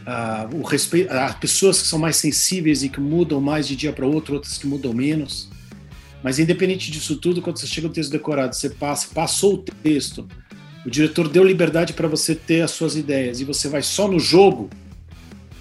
[0.07, 3.93] a, o respeito, as pessoas que são mais sensíveis e que mudam mais de dia
[3.93, 5.49] para outro, outras que mudam menos.
[6.23, 10.27] Mas independente disso tudo, quando você chega no texto decorado, você passa, passou o texto,
[10.85, 14.19] o diretor deu liberdade para você ter as suas ideias e você vai só no
[14.19, 14.71] jogo,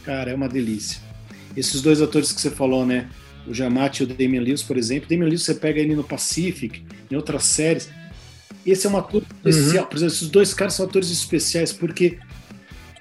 [0.04, 1.02] Cara, é uma delícia.
[1.56, 3.10] Esses dois atores que você falou, né?
[3.48, 5.10] O Giamatti e o Damian Lewis, por exemplo.
[5.10, 7.90] Damian Lewis você pega ele no Pacific, em outras séries.
[8.66, 9.50] Esse é um ator uhum.
[9.50, 9.86] especial.
[9.86, 12.20] Por exemplo, esses dois caras são atores especiais porque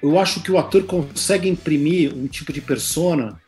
[0.01, 3.39] eu acho que o ator consegue imprimir um tipo de persona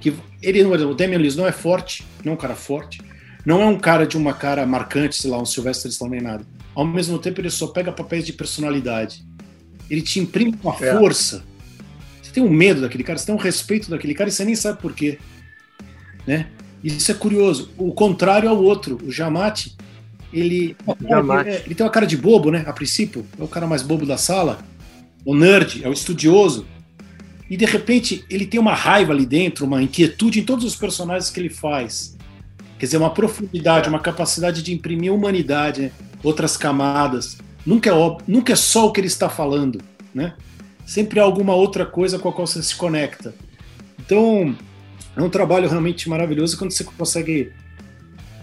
[0.00, 3.02] que ele não, o Damian Lewis não é forte, não é um cara forte,
[3.44, 6.46] não é um cara de uma cara marcante, sei lá, um Sylvester Stallone nem nada.
[6.74, 9.24] Ao mesmo tempo ele só pega papéis de personalidade.
[9.90, 10.98] Ele te imprime uma é.
[10.98, 11.44] força
[12.30, 14.54] você tem um medo daquele cara, você tem um respeito daquele cara e você nem
[14.54, 15.18] sabe por quê.
[16.24, 16.46] Né?
[16.82, 17.72] Isso é curioso.
[17.76, 19.76] O contrário ao outro, o Jamate,
[20.32, 20.76] ele,
[21.44, 22.64] é, ele tem uma cara de bobo, né?
[22.66, 24.58] A princípio, é o cara mais bobo da sala.
[25.24, 26.66] O nerd, é o estudioso.
[27.48, 31.30] E de repente ele tem uma raiva ali dentro, uma inquietude em todos os personagens
[31.30, 32.16] que ele faz.
[32.78, 35.92] Quer dizer, uma profundidade, uma capacidade de imprimir humanidade, né?
[36.22, 37.38] outras camadas.
[37.66, 39.80] Nunca é, óbvio, nunca é só o que ele está falando,
[40.14, 40.34] né?
[40.90, 43.32] sempre há alguma outra coisa com a qual você se conecta.
[43.96, 44.56] Então,
[45.16, 47.52] é um trabalho realmente maravilhoso quando você consegue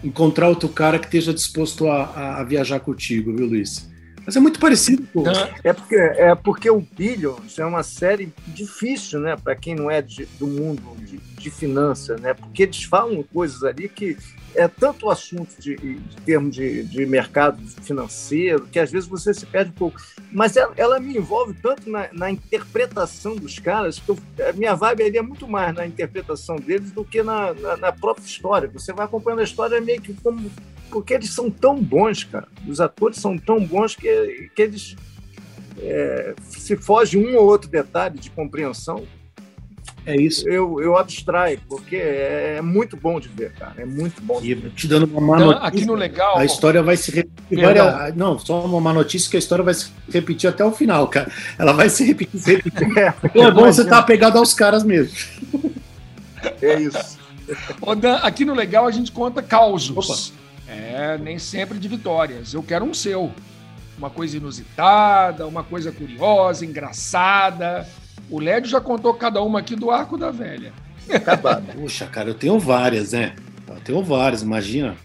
[0.02, 3.88] encontrar outro cara que esteja disposto a, a, a viajar contigo, viu, Luiz?
[4.24, 5.02] Mas é muito parecido.
[5.10, 5.24] Pô.
[5.64, 9.36] É porque, é porque o Billions é uma série difícil, né?
[9.36, 12.34] Para quem não é de, do mundo de, de finanças, né?
[12.34, 14.18] Porque eles falam coisas ali que
[14.54, 19.32] é tanto o assunto de, de termos de, de mercado financeiro que às vezes você
[19.32, 20.00] se perde um pouco.
[20.32, 24.18] Mas ela, ela me envolve tanto na, na, interpretação dos caras que eu,
[24.48, 27.92] a minha vibe ali é muito mais na interpretação deles do que na, na, na
[27.92, 28.68] própria história.
[28.68, 30.50] Você vai acompanhando a história meio que como
[30.90, 32.48] porque eles são tão bons, cara.
[32.66, 34.96] Os atores são tão bons que, que eles
[35.80, 39.06] é, se foge um ou outro detalhe de compreensão.
[40.08, 40.48] É isso.
[40.48, 43.74] Eu, eu abstraio, porque é, é muito bom de ver, cara.
[43.76, 44.40] É muito bom.
[44.42, 46.38] E te dando uma má então, notícia, aqui no legal.
[46.38, 47.62] A história vai se repetir.
[47.62, 51.06] Várias, não, só uma má notícia que a história vai se repetir até o final,
[51.08, 51.30] cara.
[51.58, 52.40] Ela vai se repetir.
[52.40, 52.88] Se repetir.
[52.98, 55.14] É, é bom você estar tá apegado aos caras mesmo.
[56.62, 57.18] É isso.
[57.98, 60.10] Dan, aqui no legal a gente conta causos.
[60.10, 60.38] Opa.
[60.66, 62.54] É, nem sempre de vitórias.
[62.54, 63.30] Eu quero um seu.
[63.98, 67.86] Uma coisa inusitada, uma coisa curiosa, engraçada.
[68.30, 70.72] O Lédio já contou cada uma aqui do Arco da Velha.
[71.74, 73.34] Puxa, cara, eu tenho várias, né?
[73.66, 74.96] Eu tenho várias, imagina.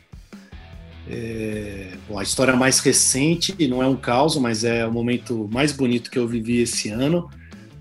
[1.10, 1.92] É...
[2.08, 6.12] Bom, a história mais recente não é um caos, mas é o momento mais bonito
[6.12, 7.30] que eu vivi esse ano,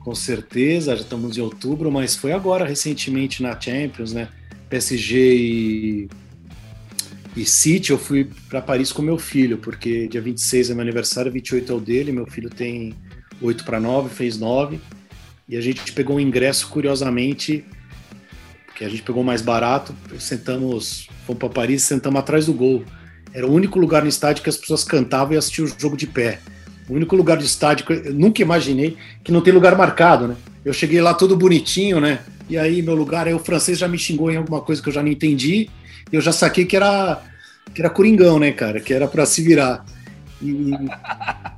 [0.00, 0.94] com certeza.
[0.94, 4.28] Já estamos em outubro, mas foi agora, recentemente, na Champions, né?
[4.68, 6.08] PSG e
[7.34, 11.32] e City, eu fui para Paris com meu filho, porque dia 26 é meu aniversário,
[11.32, 12.94] 28 é o dele, meu filho tem
[13.40, 14.78] 8 para 9, fez 9.
[15.48, 17.64] E a gente pegou um ingresso, curiosamente,
[18.66, 22.84] porque a gente pegou mais barato, sentamos, fomos para Paris, sentamos atrás do gol.
[23.34, 26.06] Era o único lugar no estádio que as pessoas cantavam e assistiam o jogo de
[26.06, 26.40] pé.
[26.88, 30.36] O único lugar do estádio que eu nunca imaginei que não tem lugar marcado, né?
[30.64, 32.20] Eu cheguei lá todo bonitinho, né?
[32.48, 34.92] E aí meu lugar, aí o francês já me xingou em alguma coisa que eu
[34.92, 35.68] já não entendi
[36.12, 37.22] eu já saquei que era,
[37.74, 38.80] que era Coringão, né, cara?
[38.80, 39.84] Que era para se virar.
[40.42, 40.72] E,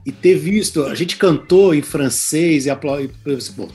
[0.04, 3.10] e, ter visto, a gente cantou em francês e aplaudiu.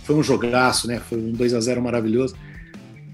[0.03, 1.01] Foi um jogaço, né?
[1.09, 2.35] Foi um 2 a 0 maravilhoso.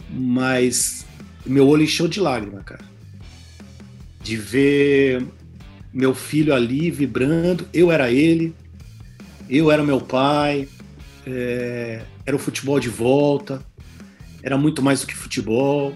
[0.10, 1.06] Mas
[1.46, 2.84] meu olho encheu de lágrima, cara.
[4.22, 5.26] De ver
[5.94, 8.54] meu filho ali vibrando, eu era ele,
[9.50, 10.68] eu era meu pai,
[11.26, 13.64] é, era o futebol de volta,
[14.44, 15.96] era muito mais do que futebol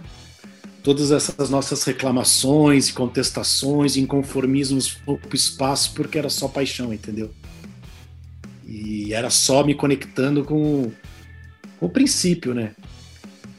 [0.83, 7.31] todas essas nossas reclamações, contestações, inconformismos pouco espaço porque era só paixão, entendeu?
[8.65, 10.91] E era só me conectando com,
[11.79, 12.71] com o princípio, né?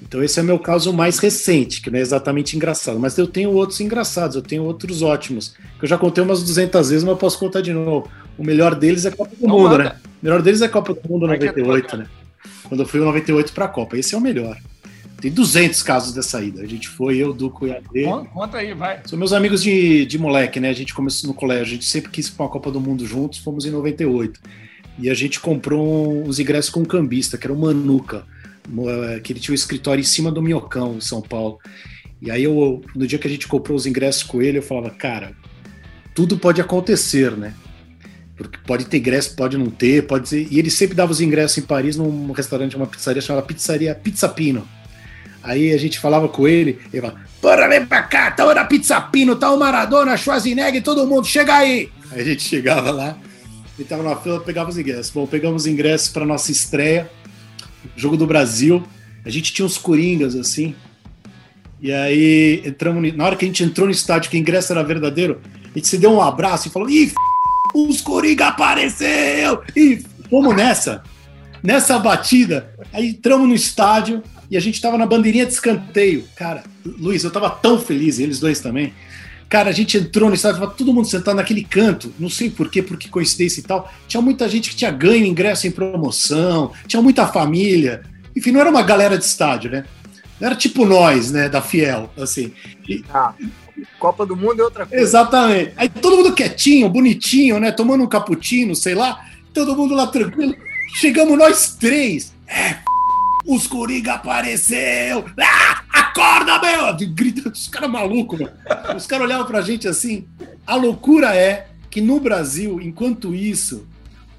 [0.03, 3.27] Então esse é o meu caso mais recente, que não é exatamente engraçado, mas eu
[3.27, 7.12] tenho outros engraçados, eu tenho outros ótimos, que eu já contei umas 200 vezes, mas
[7.12, 8.11] eu posso contar de novo.
[8.39, 9.85] O melhor deles é Copa do não Mundo, manda.
[9.85, 9.97] né?
[10.23, 12.07] O melhor deles é Copa do Mundo 98, né?
[12.64, 14.57] Quando eu fui o 98 para a Copa, esse é o melhor.
[15.21, 16.62] Tem 200 casos dessa ida.
[16.62, 18.05] A gente foi, eu, Duco e Adê.
[18.33, 19.01] Conta aí, vai.
[19.05, 20.71] São meus amigos de, de moleque, né?
[20.71, 23.05] A gente começou no colégio, a gente sempre quis ir para uma Copa do Mundo
[23.07, 24.41] juntos, fomos em 98.
[24.99, 28.25] E a gente comprou uns ingressos com um cambista, que era o Manuca,
[28.66, 31.59] eh, que ele tinha o um escritório em cima do Minhocão, em São Paulo.
[32.21, 34.91] E aí, eu, no dia que a gente comprou os ingressos com ele, eu falava,
[34.91, 35.33] cara,
[36.14, 37.55] tudo pode acontecer, né?
[38.37, 40.49] Porque pode ter ingresso, pode não ter, pode ser.
[40.51, 44.29] E ele sempre dava os ingressos em Paris num restaurante, uma pizzaria chamada Pizzaria Pizza
[44.31, 44.66] Pino
[45.43, 49.01] Aí a gente falava com ele, ele falava, bora vem pra cá, tá na Pizza
[49.01, 51.91] Pino, tá o Maradona, Schwarzenegger, todo mundo, chega aí!
[52.12, 53.16] Aí a gente chegava lá,
[53.78, 55.11] ele tava na fila, pegava os ingressos.
[55.11, 57.11] Bom, pegamos os ingressos para nossa estreia,
[57.97, 58.82] jogo do Brasil.
[59.24, 60.74] A gente tinha uns coringas assim.
[61.80, 64.82] E aí entramos, na hora que a gente entrou no estádio, que o ingresso era
[64.82, 67.11] verdadeiro, a gente se deu um abraço e falou: Ih,
[67.74, 69.62] os coringa apareceu!
[69.74, 71.03] E fomos nessa,
[71.62, 72.74] nessa batida.
[72.93, 76.25] Aí entramos no estádio, e a gente estava na bandeirinha de escanteio.
[76.35, 78.93] Cara, Luiz, eu estava tão feliz, e eles dois também.
[79.49, 82.83] Cara, a gente entrou no estádio, tava todo mundo sentado naquele canto, não sei porquê,
[82.83, 83.93] por que coincidência e tal.
[84.07, 88.03] Tinha muita gente que tinha ganho ingresso em promoção, tinha muita família.
[88.37, 89.85] Enfim, não era uma galera de estádio, né?
[90.41, 92.53] Não era tipo nós, né, da Fiel, assim.
[92.89, 93.05] E...
[93.13, 93.35] Ah,
[93.99, 95.03] Copa do Mundo é outra coisa.
[95.03, 95.73] Exatamente.
[95.77, 100.55] Aí todo mundo quietinho, bonitinho, né, tomando um cappuccino, sei lá, todo mundo lá tranquilo.
[101.01, 102.33] Chegamos nós três.
[102.47, 102.77] É,
[103.55, 105.25] os Coringa apareceu!
[105.41, 107.09] Ah, acorda, meu!
[107.13, 108.51] Grita, os caras malucos, meu.
[108.97, 110.27] Os caras olhavam pra gente assim.
[110.67, 113.87] A loucura é que no Brasil, enquanto isso,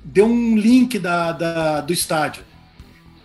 [0.04, 2.44] deu um link da, da do estádio.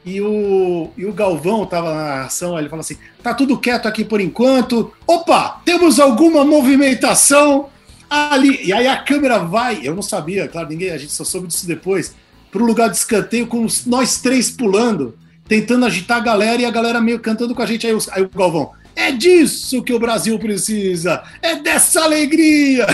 [0.05, 4.05] E o, e o Galvão tava na ação, ele falou assim: tá tudo quieto aqui
[4.05, 4.93] por enquanto.
[5.07, 7.69] Opa, temos alguma movimentação
[8.09, 8.65] ali.
[8.65, 11.67] E aí a câmera vai, eu não sabia, claro, ninguém, a gente só soube disso
[11.67, 12.15] depois,
[12.51, 15.17] pro lugar de escanteio com nós três pulando
[15.49, 17.87] tentando agitar a galera e a galera meio cantando com a gente.
[17.87, 22.87] Aí o, aí o Galvão, é disso que o Brasil precisa, é dessa alegria.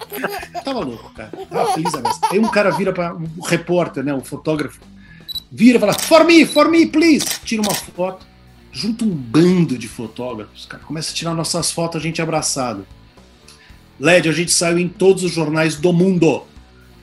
[0.64, 1.30] Tava louco, cara.
[1.48, 2.20] Tava feliz a beça.
[2.30, 4.12] Aí um cara vira para um repórter, né?
[4.12, 4.80] O fotógrafo.
[5.50, 7.26] Vira e fala: For me, for me, please.
[7.44, 8.26] Tira uma foto.
[8.72, 10.82] Junta um bando de fotógrafos, cara.
[10.82, 12.84] Começa a tirar nossas fotos, a gente abraçado.
[14.00, 16.44] LED, a gente saiu em todos os jornais do mundo.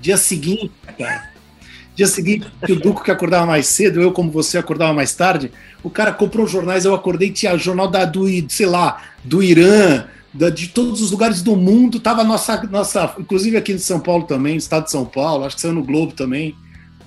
[0.01, 1.30] Dia seguinte, cara.
[1.95, 5.51] Dia seguinte, o Duco que acordava mais cedo, eu como você acordava mais tarde,
[5.83, 10.49] o cara comprou jornais, eu acordei, tinha jornal da, do, sei lá, do Irã, da,
[10.49, 14.55] de todos os lugares do mundo, tava nossa, nossa, inclusive aqui em São Paulo também,
[14.55, 16.55] estado de São Paulo, acho que saiu no Globo também,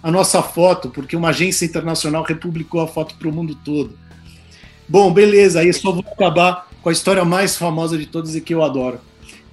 [0.02, 3.98] a nossa foto, porque uma agência internacional republicou a foto para o mundo todo.
[4.86, 8.52] Bom, beleza, aí só vou acabar com a história mais famosa de todas e que
[8.52, 9.00] eu adoro.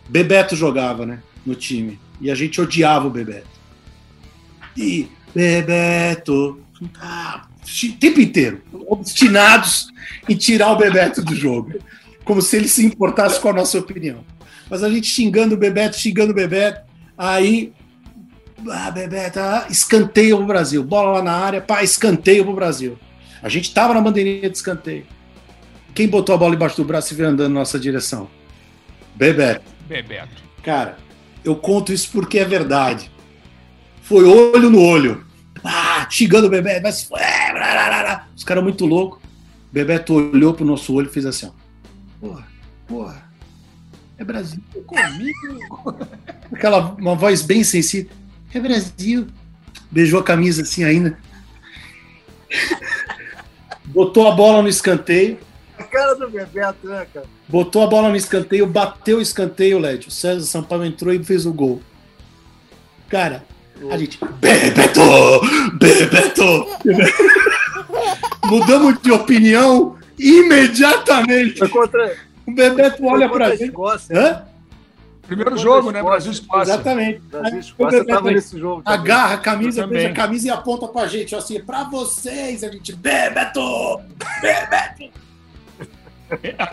[0.10, 3.48] Bebeto jogava, né, no time, e a gente odiava o Bebeto.
[4.76, 6.60] E Bebeto,
[7.00, 9.88] ah, o tempo inteiro, obstinados
[10.28, 11.80] em tirar o Bebeto do jogo
[12.24, 14.24] como se ele se importasse com a nossa opinião.
[14.70, 16.82] Mas a gente xingando o Bebeto, xingando o Bebeto,
[17.18, 17.74] aí.
[18.70, 20.84] Ah, Bebeto, ah, escanteio pro Brasil.
[20.84, 22.98] Bola lá na área, pá, escanteio pro Brasil.
[23.42, 25.06] A gente tava na bandeirinha de escanteio.
[25.96, 28.30] Quem botou a bola embaixo do braço e veio andando na nossa direção?
[29.16, 29.66] Bebeto.
[29.88, 30.42] Bebeto.
[30.64, 30.98] Cara,
[31.44, 33.12] eu conto isso porque é verdade.
[34.12, 35.24] Foi olho no olho.
[35.64, 37.10] Ah, xingando o Bebeto, mas.
[37.18, 39.22] É, Os caras muito loucos.
[39.72, 41.52] Bebeto olhou pro nosso olho e fez assim, ó.
[42.20, 42.46] Porra,
[42.86, 43.32] porra.
[44.18, 44.62] É Brasil.
[44.86, 45.98] Comigo.
[46.52, 48.12] Aquela uma voz bem sensível.
[48.54, 49.28] É Brasil.
[49.90, 51.18] Beijou a camisa assim ainda.
[53.86, 55.40] Botou a bola no escanteio.
[55.80, 57.28] A cara do Bebeto, né, cara?
[57.48, 60.10] Botou a bola no escanteio, bateu o escanteio, Led.
[60.10, 61.82] O César Sampaio entrou e fez o gol.
[63.08, 63.46] Cara,
[63.90, 64.20] a gente.
[64.40, 65.02] Bebeto!
[65.74, 66.68] Bebeto!
[68.46, 71.60] Mudamos de opinião imediatamente.
[71.60, 72.16] Foi contra.
[72.46, 73.66] O Bebeto olha pra gente.
[73.66, 74.20] Escócia.
[74.20, 74.44] Hã?
[75.28, 76.04] Primeiro jogo, né?
[76.04, 76.74] Brasil Escócia.
[76.74, 77.22] Exatamente.
[77.32, 78.82] Brasil Escócia Bebeto tava nesse jogo.
[78.84, 79.00] também.
[79.00, 82.94] Agarra a camisa, fez a camisa e aponta pra gente, assim, pra vocês, a gente,
[82.94, 84.02] Bebeto!
[84.42, 85.12] Bebeto!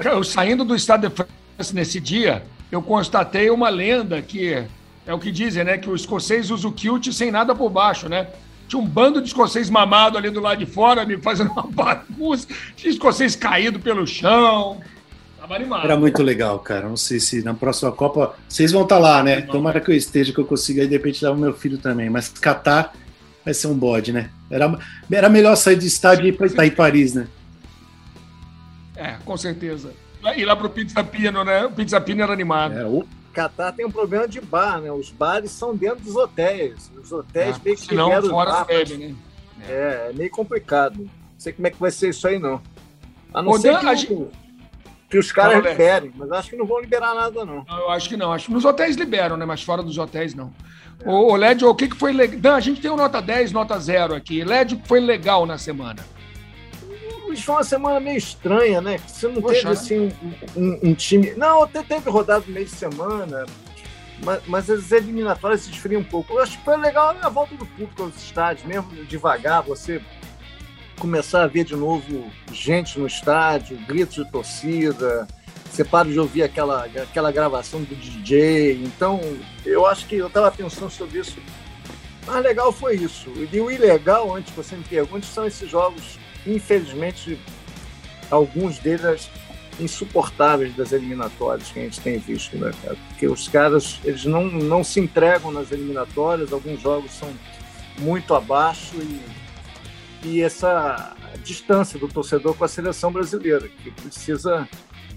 [0.05, 4.65] Eu saindo do estado de França nesse dia, eu constatei uma lenda que
[5.09, 5.79] é o que dizem, né?
[5.79, 8.29] Que o escocês usa o kilt sem nada por baixo, né?
[8.69, 12.47] Tinha um bando de escocês mamado ali do lado de fora, me fazendo uma bagunça.
[12.77, 14.83] Tinha escocês caído pelo chão.
[15.41, 15.87] Tava animado.
[15.87, 16.87] Era muito legal, cara.
[16.87, 19.41] Não sei se na próxima Copa vocês vão estar lá, né?
[19.41, 22.11] Tomara que eu esteja, que eu consiga aí de repente levar o meu filho também.
[22.11, 22.93] Mas Catar
[23.43, 24.29] vai ser um bode, né?
[24.51, 24.79] Era,
[25.11, 27.27] era melhor sair de estádio e ir pra Itaí Paris, né?
[28.95, 29.91] É, com certeza.
[30.37, 31.65] E lá pro Pizza Pino, né?
[31.65, 32.75] O Pizza Pino era animado.
[32.75, 34.91] Era o Catar tem um problema de bar, né?
[34.91, 36.91] Os bares são dentro dos hotéis.
[37.01, 39.15] Os hotéis Ah, meio que senão liberam os fora bar, bebe, né?
[39.69, 40.99] É, é meio complicado.
[41.01, 41.09] Não
[41.39, 42.61] sei como é que vai ser isso aí, não.
[43.33, 44.31] A não Ô, ser Dan, que, o-
[45.11, 45.73] que os caras Léo.
[45.73, 47.65] liberem, mas acho que não vão liberar nada, não.
[47.69, 48.33] Não, Eu acho que não.
[48.33, 49.45] Acho que nos hotéis liberam, né?
[49.45, 50.53] Mas fora dos hotéis, não.
[51.05, 52.41] Ô, ô Led, o que, que foi legal?
[52.41, 54.43] Dan, a gente tem um nota 10, nota 0 aqui.
[54.43, 56.05] Led, o que foi legal na semana?
[57.29, 58.99] Mas Foi uma semana meio estranha, né?
[59.07, 59.99] Você não Poxa, teve assim
[60.57, 61.33] um, um- um time.
[61.37, 63.45] Não, até teve rodada no meio de semana,
[64.25, 66.33] mas, mas as eliminatórias se esfriam um pouco.
[66.35, 70.01] Eu acho que foi legal a volta do público aos estádios, mesmo devagar, você
[70.99, 75.27] começar a ver de novo gente no estádio, gritos de torcida.
[75.71, 78.83] Você para de ouvir aquela, aquela gravação do DJ.
[78.83, 79.21] Então,
[79.65, 81.37] eu acho que eu estava pensando sobre isso.
[82.27, 83.31] Mas legal foi isso.
[83.53, 86.19] E o ilegal, antes que você me pergunte, são esses jogos
[86.55, 87.39] infelizmente,
[88.31, 89.31] alguns deles
[89.81, 92.97] insuportáveis das eliminatórias que a gente tem visto, né, cara?
[93.09, 97.33] Porque os caras, eles não, não se entregam nas eliminatórias, alguns jogos são
[97.99, 99.21] muito abaixo e,
[100.27, 104.69] e essa distância do torcedor com a seleção brasileira, que precisa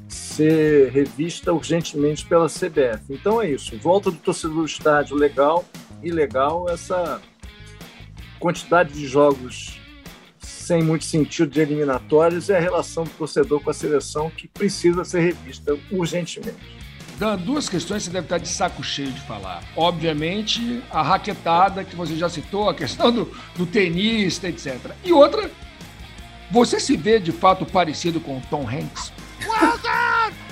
[0.08, 3.02] ser revista urgentemente pela CBF.
[3.10, 5.66] Então é isso, volta do torcedor do estádio legal
[6.04, 7.22] e legal essa
[8.40, 9.81] quantidade de jogos
[10.62, 15.04] sem muito sentido de eliminatórios é a relação do torcedor com a seleção que precisa
[15.04, 16.82] ser revista urgentemente.
[17.18, 19.64] Dan, duas questões você deve estar de saco cheio de falar.
[19.76, 24.92] Obviamente, a raquetada que você já citou, a questão do, do tenista, etc.
[25.04, 25.52] E outra,
[26.50, 29.14] você se vê de fato parecido com o Tom Hanks?
[29.46, 30.51] Corre!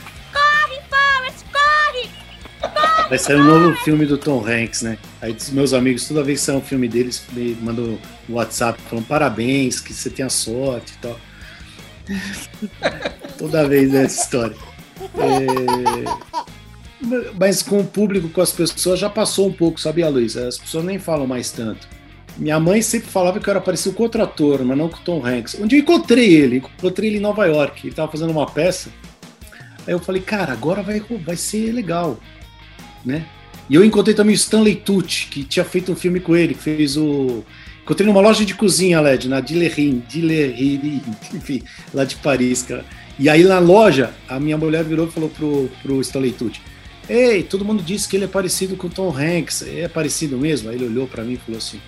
[3.10, 4.97] Vai sair um novo filme do Tom Hanks, né?
[5.20, 7.97] Aí meus amigos, toda vez que sai um filme deles, me mandam
[8.30, 11.20] um WhatsApp falando parabéns, que você tenha sorte e tal.
[13.38, 14.55] toda vez essa história.
[15.18, 15.45] É,
[17.39, 20.38] Mas com o público, com as pessoas, já passou um pouco, sabia, Luiz?
[20.38, 21.88] As pessoas nem falam mais tanto.
[22.38, 25.01] Minha mãe sempre falava que eu era parecido com outro ator, mas não com o
[25.01, 25.57] Tom Hanks.
[25.60, 26.57] Onde eu encontrei ele?
[26.57, 27.82] Encontrei ele em Nova York.
[27.82, 28.89] Ele estava fazendo uma peça.
[29.88, 32.20] Aí eu falei, cara, agora vai, vai ser legal
[33.06, 33.26] né?
[33.70, 36.62] E eu encontrei também o Stanley Tucci, que tinha feito um filme com ele, que
[36.62, 37.43] fez o.
[37.84, 41.02] Encontrei numa loja de cozinha, LED, na Dillerin, Dillerin,
[41.34, 41.62] enfim,
[41.93, 42.86] lá de Paris, cara.
[43.18, 46.62] E aí na loja, a minha mulher virou e falou pro, pro Stanley Tucci:
[47.08, 49.64] Ei, todo mundo disse que ele é parecido com o Tom Hanks.
[49.64, 50.70] É parecido mesmo?
[50.70, 51.80] Aí ele olhou para mim e falou assim: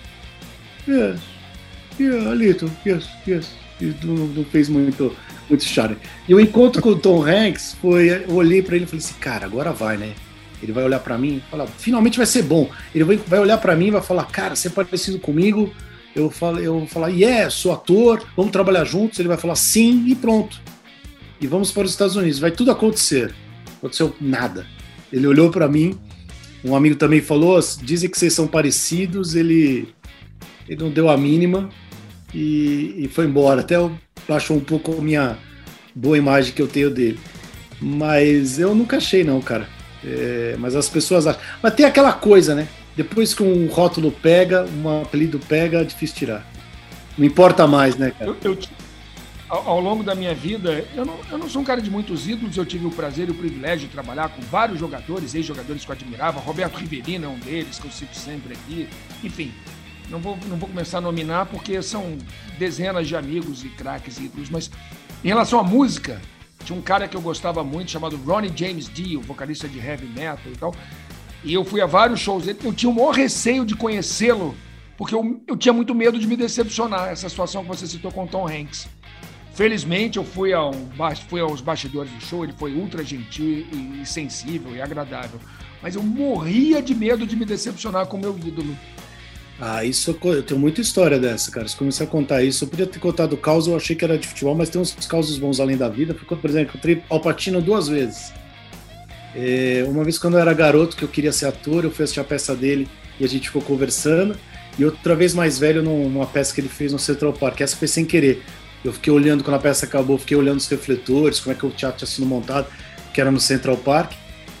[0.86, 1.20] Yes,
[1.98, 3.50] yeah, a little, yes, yes.
[3.80, 5.16] E não, não fez muito,
[5.48, 5.96] muito charme.
[6.28, 9.14] E o encontro com o Tom Hanks foi: eu olhei para ele e falei assim,
[9.14, 10.12] cara, agora vai, né?
[10.62, 12.70] Ele vai olhar para mim e falar: finalmente vai ser bom.
[12.94, 15.72] Ele vai, olhar para mim e vai falar: cara, você é parecido comigo.
[16.14, 19.18] Eu, falo, eu vou falar: yeah, sou ator, vamos trabalhar juntos.
[19.18, 20.60] Ele vai falar: sim, e pronto.
[21.40, 22.38] E vamos para os Estados Unidos.
[22.38, 23.34] Vai tudo acontecer.
[23.78, 24.66] Aconteceu nada
[25.12, 25.98] ele olhou para mim,
[26.64, 29.88] um amigo também falou, dizem que vocês são parecidos, ele,
[30.66, 31.68] ele não deu a mínima
[32.32, 33.60] e, e foi embora.
[33.60, 33.76] Até
[34.26, 35.38] baixou um pouco a minha
[35.94, 37.20] boa imagem que eu tenho dele.
[37.80, 39.68] Mas eu nunca achei não, cara.
[40.04, 41.40] É, mas as pessoas acham.
[41.62, 42.68] Mas tem aquela coisa, né?
[42.96, 46.46] Depois que um rótulo pega, um apelido pega, é difícil tirar.
[47.16, 48.30] Não importa mais, né, cara?
[48.30, 48.58] Eu, eu,
[49.48, 52.26] ao, ao, longo da minha vida, eu não, eu não sou um cara de muitos
[52.26, 55.90] ídolos, eu tive o prazer e o privilégio de trabalhar com vários jogadores, ex-jogadores que
[55.90, 56.40] eu admirava.
[56.40, 58.88] Roberto Rivelino é um deles, que eu cito sempre aqui.
[59.22, 59.52] Enfim,
[60.10, 62.16] não vou, não vou começar a nominar porque são
[62.58, 64.70] dezenas de amigos e craques ídolos, mas
[65.24, 66.20] em relação à música,
[66.62, 70.52] tinha um cara que eu gostava muito chamado Ronnie James Dio, vocalista de heavy metal
[70.52, 70.74] e tal.
[71.44, 74.54] E eu fui a vários shows dele, eu tinha o maior receio de conhecê-lo,
[74.96, 78.26] porque eu, eu tinha muito medo de me decepcionar, essa situação que você citou com
[78.26, 78.88] Tom Hanks.
[79.54, 80.52] Felizmente eu fui,
[81.28, 83.66] fui aos bastidores do show, ele foi ultra gentil
[84.00, 85.38] e sensível e agradável.
[85.82, 88.76] Mas eu morria de medo de me decepcionar com o meu ídolo.
[89.60, 91.68] Ah, isso eu tenho muita história dessa, cara.
[91.68, 94.18] Se começar a contar isso, eu podia ter contado o caos, eu achei que era
[94.18, 96.14] de futebol, mas tem uns causos bons além da vida.
[96.14, 98.32] Por exemplo, eu encontrei Alpatino duas vezes.
[99.34, 102.20] É, uma vez quando eu era garoto, que eu queria ser ator, eu fui assistir
[102.20, 102.88] a peça dele
[103.20, 104.36] e a gente ficou conversando.
[104.78, 107.60] E outra vez mais velho, numa peça que ele fez no Central Park.
[107.60, 108.42] Essa foi sem querer.
[108.84, 111.70] Eu fiquei olhando, quando a peça acabou, fiquei olhando os refletores, como é que o
[111.70, 112.66] teatro tinha sido montado,
[113.14, 114.14] que era no Central Park.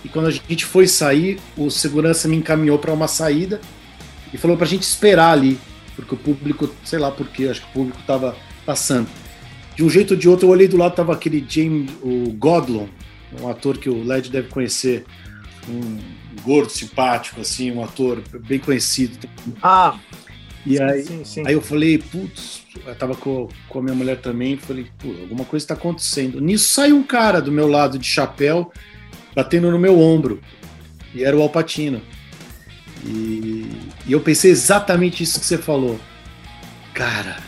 [0.04, 3.60] E quando a gente foi sair, o segurança me encaminhou para uma saída
[4.32, 5.58] e falou para a gente esperar ali,
[5.94, 9.08] porque o público, sei lá porquê, acho que o público estava passando.
[9.76, 12.86] De um jeito ou de outro, eu olhei do lado, tava aquele James, o Godlon,
[13.40, 15.04] um ator que o Led deve conhecer,
[15.68, 15.98] um
[16.42, 19.16] gordo simpático, assim, um ator bem conhecido.
[19.62, 19.98] Ah,
[20.64, 21.42] e aí, sim, sim.
[21.46, 25.44] aí eu falei, putz, eu tava com, com a minha mulher também, falei, pô, alguma
[25.44, 26.40] coisa está acontecendo.
[26.40, 28.72] Nisso saiu um cara do meu lado de chapéu,
[29.34, 30.40] batendo no meu ombro.
[31.14, 32.00] E era o Alpatino.
[33.04, 33.66] E,
[34.06, 35.98] e eu pensei exatamente isso que você falou.
[36.94, 37.38] Cara,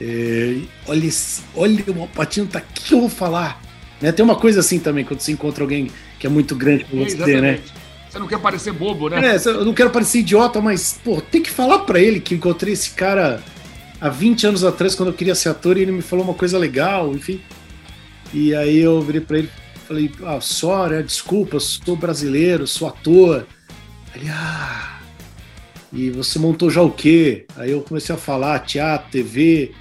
[0.00, 1.10] é, olha,
[1.54, 3.60] olha, o Alpatino tá aqui, eu vou falar.
[4.00, 4.12] Né?
[4.12, 7.40] Tem uma coisa assim também, quando você encontra alguém que é muito grande pra você,
[7.40, 7.60] né?
[8.08, 9.36] Você não quer parecer bobo, né?
[9.36, 12.72] É, eu não quero parecer idiota, mas, pô, tem que falar para ele que encontrei
[12.72, 13.42] esse cara
[14.00, 16.58] há 20 anos atrás, quando eu queria ser ator, e ele me falou uma coisa
[16.58, 17.40] legal, enfim.
[18.32, 19.50] E aí eu virei pra ele
[19.90, 23.44] falei, ah, sorry, desculpa, sou brasileiro, sou ator.
[24.14, 25.00] Ele, ah,
[25.92, 27.46] e você montou já o quê?
[27.56, 29.72] Aí eu comecei a falar, teatro, TV.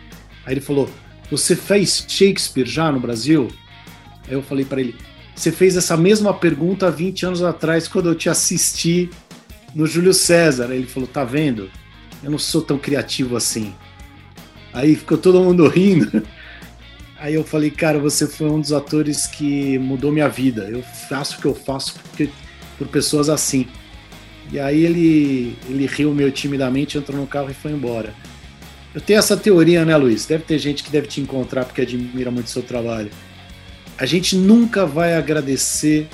[0.45, 0.89] Aí ele falou,
[1.29, 3.49] você fez Shakespeare já no Brasil?
[4.27, 4.95] Aí eu falei para ele,
[5.35, 9.09] você fez essa mesma pergunta há 20 anos atrás, quando eu te assisti
[9.73, 10.69] no Júlio César.
[10.69, 11.69] Aí ele falou: Tá vendo?
[12.23, 13.73] Eu não sou tão criativo assim.
[14.73, 16.23] Aí ficou todo mundo rindo.
[17.17, 20.69] Aí eu falei, cara, você foi um dos atores que mudou minha vida.
[20.69, 22.29] Eu faço o que eu faço porque,
[22.77, 23.67] por pessoas assim.
[24.51, 28.13] E aí ele, ele riu meio timidamente, entrou no carro e foi embora.
[28.93, 30.25] Eu tenho essa teoria, né, Luiz?
[30.25, 33.11] Deve ter gente que deve te encontrar porque admira muito o seu trabalho
[33.99, 36.07] a gente nunca vai agradecer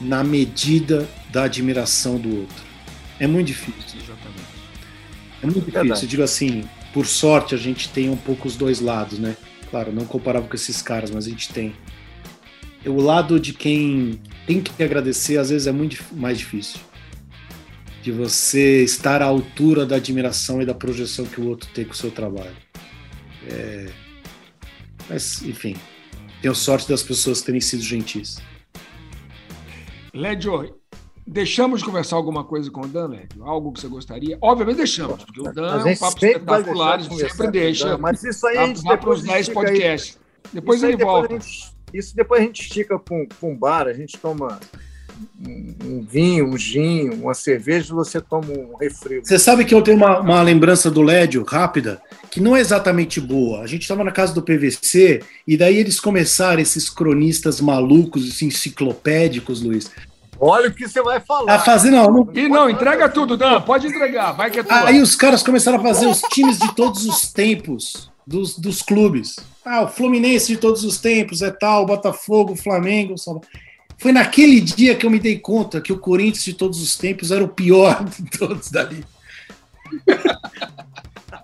[0.00, 2.64] na medida da admiração do outro.
[3.18, 3.98] É muito difícil.
[4.00, 4.52] Exatamente.
[5.42, 5.80] É muito difícil.
[5.80, 6.02] Verdade.
[6.02, 9.36] Eu digo assim, por sorte a gente tem um pouco os dois lados, né?
[9.70, 11.74] Claro, não comparável com esses caras, mas a gente tem.
[12.86, 16.78] O lado de quem tem que agradecer às vezes é muito mais difícil.
[18.02, 21.92] De você estar à altura da admiração e da projeção que o outro tem com
[21.92, 22.56] o seu trabalho.
[23.48, 23.86] É...
[25.08, 25.76] Mas, enfim,
[26.40, 28.38] tenho sorte das pessoas terem sido gentis.
[30.12, 30.74] Lédio,
[31.26, 33.44] deixamos de conversar alguma coisa com o Dan, Lédio?
[33.44, 34.36] Algo que você gostaria?
[34.40, 37.96] Obviamente deixamos, porque o Dan é um papo espetacular, a sempre deixa.
[37.96, 40.18] Mas isso aí a gente para os 10 podcasts.
[40.52, 41.34] Depois ele volta.
[41.34, 44.58] Gente, isso depois a gente estica com, com um bar, a gente toma
[45.40, 49.20] um vinho, um gin, uma cerveja, você toma um refri.
[49.20, 52.00] Você sabe que eu tenho uma, uma lembrança do Lédio, rápida,
[52.30, 53.60] que não é exatamente boa.
[53.62, 58.46] A gente estava na casa do PVC e daí eles começaram, esses cronistas malucos, assim,
[58.46, 59.90] enciclopédicos, Luiz,
[60.44, 61.54] Olha o que você vai falar.
[61.54, 62.28] A fazer, não, não.
[62.34, 63.60] E não, entrega tudo, Dan.
[63.60, 64.32] Pode entregar.
[64.32, 64.88] Vai que é tua.
[64.88, 69.36] Aí os caras começaram a fazer os times de todos os tempos dos, dos clubes.
[69.64, 73.16] Ah, o Fluminense de todos os tempos é tal, o Botafogo, o Flamengo.
[73.16, 73.40] Só...
[74.02, 77.30] Foi naquele dia que eu me dei conta que o Corinthians de todos os tempos
[77.30, 79.04] era o pior de todos dali.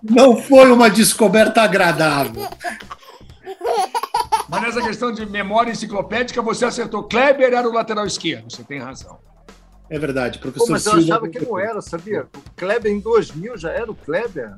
[0.03, 2.49] Não foi uma descoberta agradável.
[4.49, 7.05] Mas nessa questão de memória enciclopédica, você acertou.
[7.05, 8.51] Kleber era o lateral esquerdo.
[8.51, 9.19] Você tem razão.
[9.91, 12.27] É verdade, Pô, professor mas eu Silva- achava que não era, sabia?
[12.35, 14.55] O Kleber em 2000 já era o Kleber.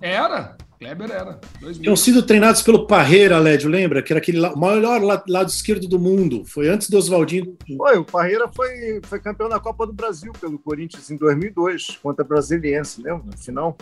[0.00, 0.56] Era.
[0.80, 1.38] Kleber era.
[1.60, 1.82] 2000.
[1.82, 4.02] Tinham sido treinados pelo Parreira, Lédio, lembra?
[4.02, 6.42] Que era aquele o maior la- lado esquerdo do mundo.
[6.46, 7.54] Foi antes do Oswaldinho.
[7.76, 12.24] Foi, o Parreira foi, foi campeão da Copa do Brasil pelo Corinthians em 2002, contra
[12.24, 13.24] a Brasiliense, lembra?
[13.26, 13.76] No final.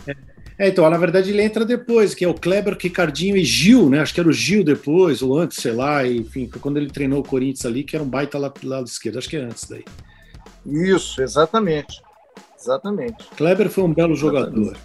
[0.57, 4.01] É, então, na verdade, ele entra depois, que é o Kleber, Ricardinho e Gil, né?
[4.01, 7.21] Acho que era o Gil depois, ou antes, sei lá, enfim, foi quando ele treinou
[7.21, 9.19] o Corinthians ali, que era um baita lado, lado esquerdo.
[9.19, 9.85] Acho que é antes daí.
[10.65, 12.01] Isso, exatamente.
[12.59, 13.23] Exatamente.
[13.37, 14.75] Kleber foi um belo jogador.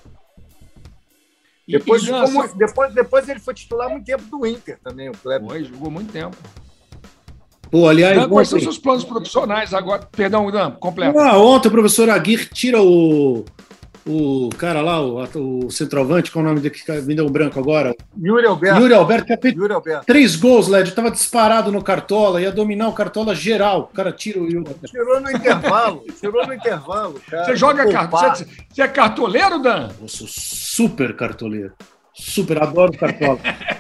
[1.67, 5.49] Depois, e, muito- depois, depois ele foi titular muito tempo do Inter também, o Kleber.
[5.49, 6.37] Foi, jogou muito tempo.
[7.71, 10.07] Pô, aliás, Dan, quais são ontem, seus planos profissionais agora?
[10.12, 11.19] Perdão, Dan, completo.
[11.19, 13.45] ah, ontem o professor Aguirre tira o,
[14.07, 15.23] o cara lá, o,
[15.65, 17.95] o centroavante, qual é o nome dele que me deu um branco agora?
[18.23, 18.81] Yuri Alberto.
[18.81, 20.05] Yuri Alberto, que é Yuri Alberto.
[20.05, 23.89] três gols, Lédio, tava disparado no Cartola, ia dominar o Cartola geral.
[23.91, 24.75] O cara tira o Yuri.
[24.85, 26.05] Tirou no intervalo.
[26.21, 27.47] tirou no intervalo, cara.
[27.47, 28.35] Você joga cartão?
[28.35, 29.89] Você, você é cartoleiro, Dan?
[30.01, 31.73] Eu sou super cartoleiro.
[32.13, 33.39] Super, adoro cartola.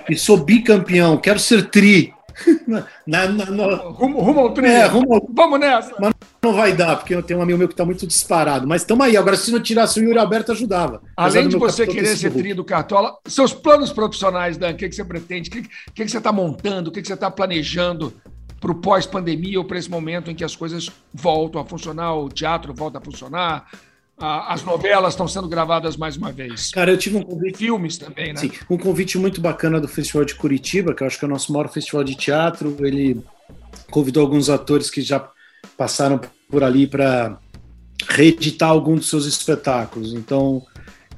[0.08, 2.13] e sou bicampeão, quero ser tri.
[2.66, 4.66] Na- na- na- Rumo, rumo ao trio.
[4.66, 5.94] é, rumo- Vamos nessa.
[6.42, 8.66] não vai dar, porque eu tenho um amigo meu que está muito disparado.
[8.66, 9.16] Mas estamos aí.
[9.16, 11.02] Agora, se não tirasse o Yuri Alberto, ajudava.
[11.16, 14.94] Além de você querer ser tri do Cartola, seus planos profissionais, Dan, o que, que
[14.94, 15.48] você pretende?
[15.48, 16.90] O que, que, que você está montando?
[16.90, 18.12] O que, que você está planejando
[18.60, 22.28] para o pós-pandemia ou para esse momento em que as coisas voltam a funcionar, o
[22.30, 23.66] teatro volta a funcionar,
[24.18, 26.70] as novelas estão sendo gravadas mais uma vez?
[26.70, 28.40] Cara, eu tive um convite, Filmes também, né?
[28.40, 31.30] sim, um convite muito bacana do Festival de Curitiba, que eu acho que é o
[31.30, 32.76] nosso maior festival de teatro.
[32.80, 33.22] Ele
[33.90, 35.28] convidou alguns atores que já
[35.76, 37.38] passaram por ali para
[38.08, 40.14] reeditar algum dos seus espetáculos.
[40.14, 40.62] Então,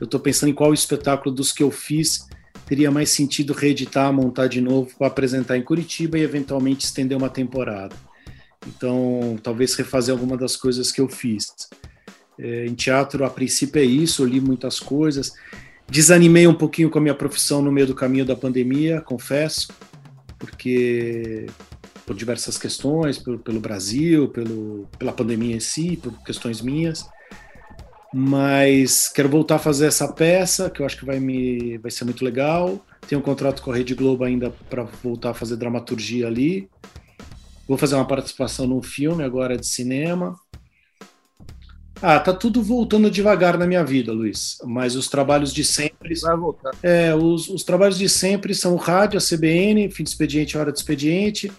[0.00, 2.26] eu estou pensando em qual espetáculo dos que eu fiz
[2.66, 7.30] teria mais sentido reeditar, montar de novo para apresentar em Curitiba e eventualmente estender uma
[7.30, 7.94] temporada.
[8.66, 11.46] Então, talvez refazer alguma das coisas que eu fiz.
[12.38, 15.32] É, em teatro, a princípio é isso, li muitas coisas.
[15.88, 19.68] Desanimei um pouquinho com a minha profissão no meio do caminho da pandemia, confesso,
[20.38, 21.46] porque
[22.04, 27.04] por diversas questões, pelo, pelo Brasil, pelo, pela pandemia em si, por questões minhas.
[28.14, 32.04] Mas quero voltar a fazer essa peça, que eu acho que vai, me, vai ser
[32.04, 32.84] muito legal.
[33.08, 36.68] Tenho um contrato com a Rede Globo ainda para voltar a fazer dramaturgia ali.
[37.68, 40.36] Vou fazer uma participação num filme agora de cinema.
[42.02, 44.58] Ah, tá tudo voltando devagar na minha vida, Luiz.
[44.64, 46.14] Mas os trabalhos de sempre.
[46.20, 46.72] Vai voltar.
[46.82, 50.70] É, os, os trabalhos de sempre são o rádio, a CBN, fim de expediente, hora
[50.70, 51.50] de expediente,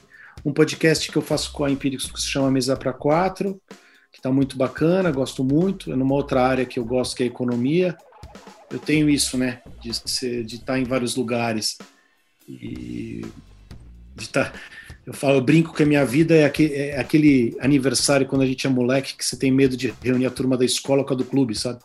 [0.45, 3.59] um podcast que eu faço com a Empíricos que se chama Mesa para Quatro,
[4.11, 5.91] que está muito bacana, gosto muito.
[5.91, 7.97] É numa outra área que eu gosto, que é a economia.
[8.69, 11.77] Eu tenho isso, né, de ser, de estar em vários lugares
[12.47, 13.25] e
[14.15, 14.53] de estar.
[15.07, 18.45] Eu falo, eu brinco que a minha vida é aquele, é aquele aniversário quando a
[18.45, 21.15] gente é moleque que você tem medo de reunir a turma da escola com a
[21.15, 21.79] do clube, sabe?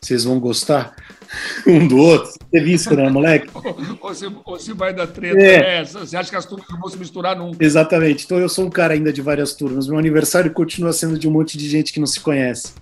[0.00, 0.92] Vocês vão gostar
[1.64, 2.32] um do outro.
[2.50, 3.48] Teve isso, né, moleque?
[4.02, 5.78] Ou se, ou se vai dar treta, É.
[5.80, 5.84] né?
[5.84, 7.64] Você acha que as turmas não vão se misturar nunca?
[7.64, 8.24] Exatamente.
[8.24, 9.86] Então eu sou um cara ainda de várias turmas.
[9.86, 12.72] Meu aniversário continua sendo de um monte de gente que não se conhece.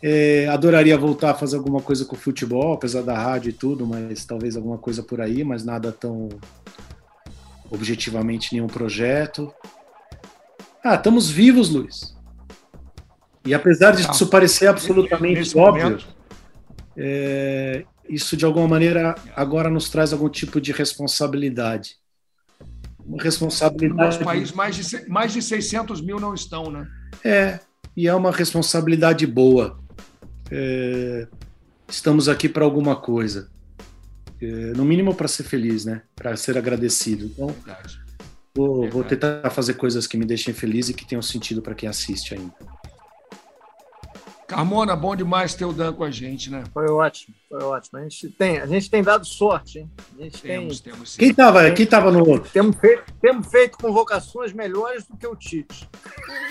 [0.00, 4.24] É, adoraria voltar a fazer alguma coisa com futebol, apesar da rádio e tudo, mas
[4.24, 6.28] talvez alguma coisa por aí, mas nada tão
[7.70, 9.52] objetivamente nenhum projeto.
[10.84, 12.16] Ah, estamos vivos, Luiz.
[13.44, 16.06] E apesar disso parecer absolutamente óbvio, momento.
[16.96, 21.96] é, isso de alguma maneira agora nos traz algum tipo de responsabilidade.
[22.98, 24.00] Uma No responsabilidade.
[24.00, 26.86] nosso país, mais de, mais de 600 mil não estão, né?
[27.24, 27.60] É,
[27.96, 29.78] e é uma responsabilidade boa.
[30.50, 31.26] É,
[31.88, 33.49] estamos aqui para alguma coisa.
[34.42, 36.02] É, no mínimo para ser feliz, né?
[36.16, 37.26] Para ser agradecido.
[37.26, 38.00] Então, Verdade.
[38.54, 41.88] vou, vou tentar fazer coisas que me deixem feliz e que tenham sentido para quem
[41.88, 42.54] assiste ainda.
[44.50, 46.64] Carmona, bom demais ter o Dan com a gente, né?
[46.74, 48.00] Foi ótimo, foi ótimo.
[48.00, 49.90] A gente tem, a gente tem dado sorte, hein?
[50.18, 51.18] A gente tem, Temos, temos sim.
[51.18, 52.50] Quem estava quem tava no outro?
[52.50, 55.88] temos, feito, temos feito convocações melhores do que o Tite.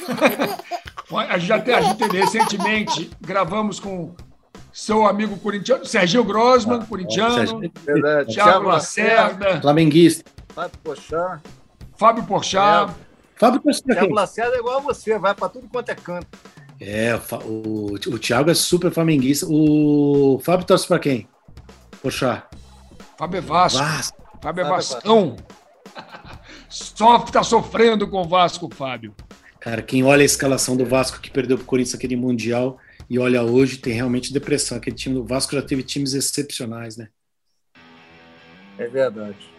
[1.11, 4.15] A gente já tem, a gente recentemente gravamos com
[4.79, 8.33] seu amigo corintiano, Sergio Grossman, corintiano, Sérgio, Verdade.
[8.33, 10.31] Thiago Lacerda, Flamenguista.
[10.55, 11.41] Fábio Pochá.
[11.97, 12.95] Fábio Porchat.
[13.35, 14.15] Fábio torce pra Thiago quem?
[14.15, 16.27] Lacerda é igual a você, vai pra tudo quanto é canto.
[16.79, 19.45] É, o, o, Thiago é super flamenguista.
[19.49, 21.27] O Fábio torce pra quem?
[22.01, 22.43] Poxa,
[23.17, 23.79] Fábio é Vasco.
[23.79, 24.17] Vasco.
[24.41, 25.35] Fábio é é Vascão.
[26.69, 29.13] Sofre, tá sofrendo com o Vasco, Fábio.
[29.59, 32.77] Cara, quem olha a escalação do Vasco que perdeu pro Corinthians aquele Mundial
[33.09, 34.77] e olha hoje, tem realmente depressão.
[34.77, 37.07] Aquele time do Vasco já teve times excepcionais, né?
[38.77, 39.49] É verdade.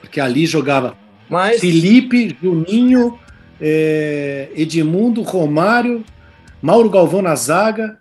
[0.00, 0.96] Porque ali jogava
[1.28, 3.18] Mas Felipe, Juninho,
[3.60, 6.04] é, Edmundo, Romário,
[6.60, 8.00] Mauro Galvão na zaga.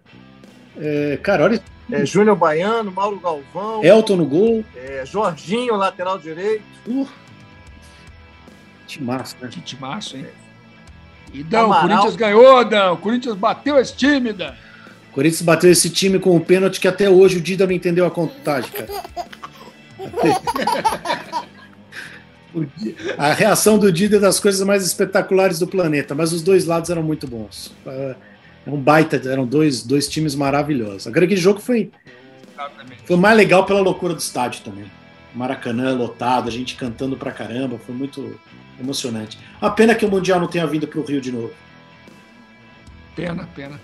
[0.77, 4.63] É, cara, olha, é, Júnior Baiano, Mauro Galvão, Elton no gol.
[4.75, 6.63] é, Jorginho, lateral direito.
[6.87, 7.07] Uh,
[8.87, 9.49] timaço, né?
[9.49, 10.25] Que timaço, hein?
[11.33, 11.87] E Dan, o Amaral.
[11.87, 12.91] Corinthians ganhou, Dan.
[12.91, 14.53] O Corinthians bateu esse time, Dan.
[15.09, 18.05] O Corinthians bateu esse time com o pênalti que até hoje o Dida não entendeu
[18.05, 18.89] a contagem, cara.
[22.53, 22.67] O
[23.17, 26.89] A reação do Dida é das coisas mais espetaculares do planeta, mas os dois lados
[26.89, 27.73] eram muito bons.
[27.85, 28.15] É
[28.67, 31.07] um baita, eram dois, dois times maravilhosos.
[31.07, 31.91] Agora aquele jogo foi,
[33.05, 34.85] foi mais legal pela loucura do estádio também.
[35.33, 38.39] Maracanã lotado, a gente cantando pra caramba, foi muito
[38.79, 39.37] emocionante.
[39.59, 41.51] A pena que o Mundial não tenha vindo pro Rio de novo.
[43.15, 43.79] Pena, pena.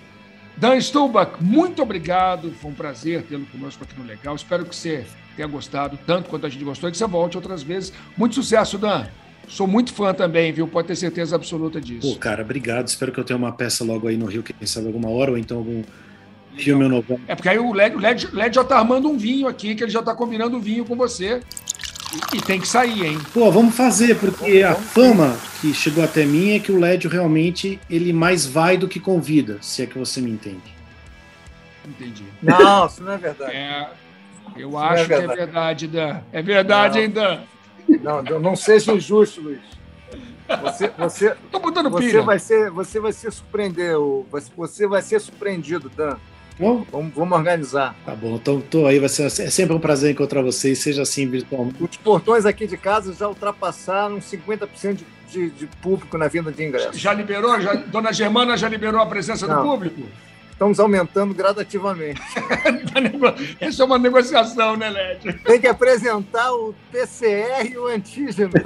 [0.55, 2.51] Dan Stubach, muito obrigado.
[2.51, 4.35] Foi um prazer tê-lo conosco aqui no Legal.
[4.35, 5.05] Espero que você
[5.35, 7.93] tenha gostado tanto quanto a gente gostou e que você volte outras vezes.
[8.17, 9.05] Muito sucesso, Dan.
[9.47, 10.67] Sou muito fã também, viu?
[10.67, 12.19] Pode ter certeza absoluta Pô, disso.
[12.19, 12.87] cara, obrigado.
[12.87, 15.37] Espero que eu tenha uma peça logo aí no Rio, quem sabe alguma hora, ou
[15.37, 15.83] então algum
[16.57, 17.19] filme ou novela.
[17.27, 19.83] É porque aí o Led, o Led, Led já tá armando um vinho aqui, que
[19.83, 21.41] ele já tá combinando um vinho com você.
[22.33, 23.19] E, e tem que sair, hein?
[23.33, 27.79] Pô, vamos fazer, porque a fama que chegou até mim é que o Lédio realmente
[27.89, 30.75] ele mais vai do que convida, se é que você me entende.
[31.85, 32.23] Entendi.
[32.41, 33.51] Não, isso não é verdade.
[33.55, 33.89] É,
[34.57, 35.37] eu Isso acho é que é verdade.
[35.37, 36.19] verdade, Dan.
[36.31, 37.03] É verdade, Não.
[37.03, 37.39] hein, Dan?
[38.01, 39.59] Não, não, seja injusto, Luiz.
[40.61, 42.21] Você, você, Tô botando você pilha.
[42.23, 43.95] vai ser, você vai se surpreender.
[44.55, 46.17] Você vai ser surpreendido, Dan.
[46.59, 47.95] Bom, Vamos, vamos organizar.
[48.03, 51.29] tá bom, então tô aí, vai ser é sempre um prazer encontrar vocês, seja assim
[51.29, 51.83] virtualmente.
[51.83, 56.63] Os portões aqui de casa já ultrapassaram 50% de, de, de público na venda de
[56.63, 56.99] ingressos.
[56.99, 57.61] Já liberou?
[57.61, 59.61] Já, Dona Germana já liberou a presença do Não.
[59.63, 60.01] público?
[60.51, 62.19] Estamos aumentando gradativamente.
[63.61, 65.33] Essa é uma negociação, né, Led?
[65.43, 68.49] Tem que apresentar o PCR e o antígeno.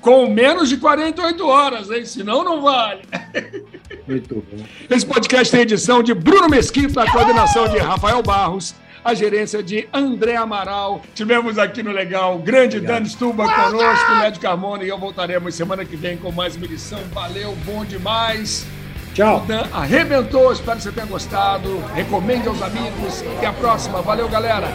[0.00, 2.06] Com menos de 48 horas, hein?
[2.06, 3.02] Senão não vale.
[4.06, 4.64] Muito bom.
[4.88, 8.74] Esse podcast tem edição de Bruno Mesquita, a coordenação de Rafael Barros,
[9.04, 11.02] a gerência de André Amaral.
[11.14, 13.02] Tivemos aqui no Legal o grande Obrigado.
[13.02, 17.00] Dan Stuba conosco, Led Carmona e eu voltaremos semana que vem com mais uma edição.
[17.12, 18.66] Valeu, bom demais.
[19.10, 19.44] O Tchau.
[19.46, 21.78] Dan arrebentou, espero que você tenha gostado.
[21.94, 23.24] Recomende aos amigos.
[23.36, 24.02] Até a próxima.
[24.02, 24.66] Valeu, galera.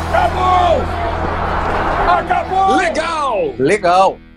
[0.00, 0.82] Acabou!
[2.08, 2.76] Acabou!
[2.76, 3.54] Legal!
[3.58, 4.29] Legal.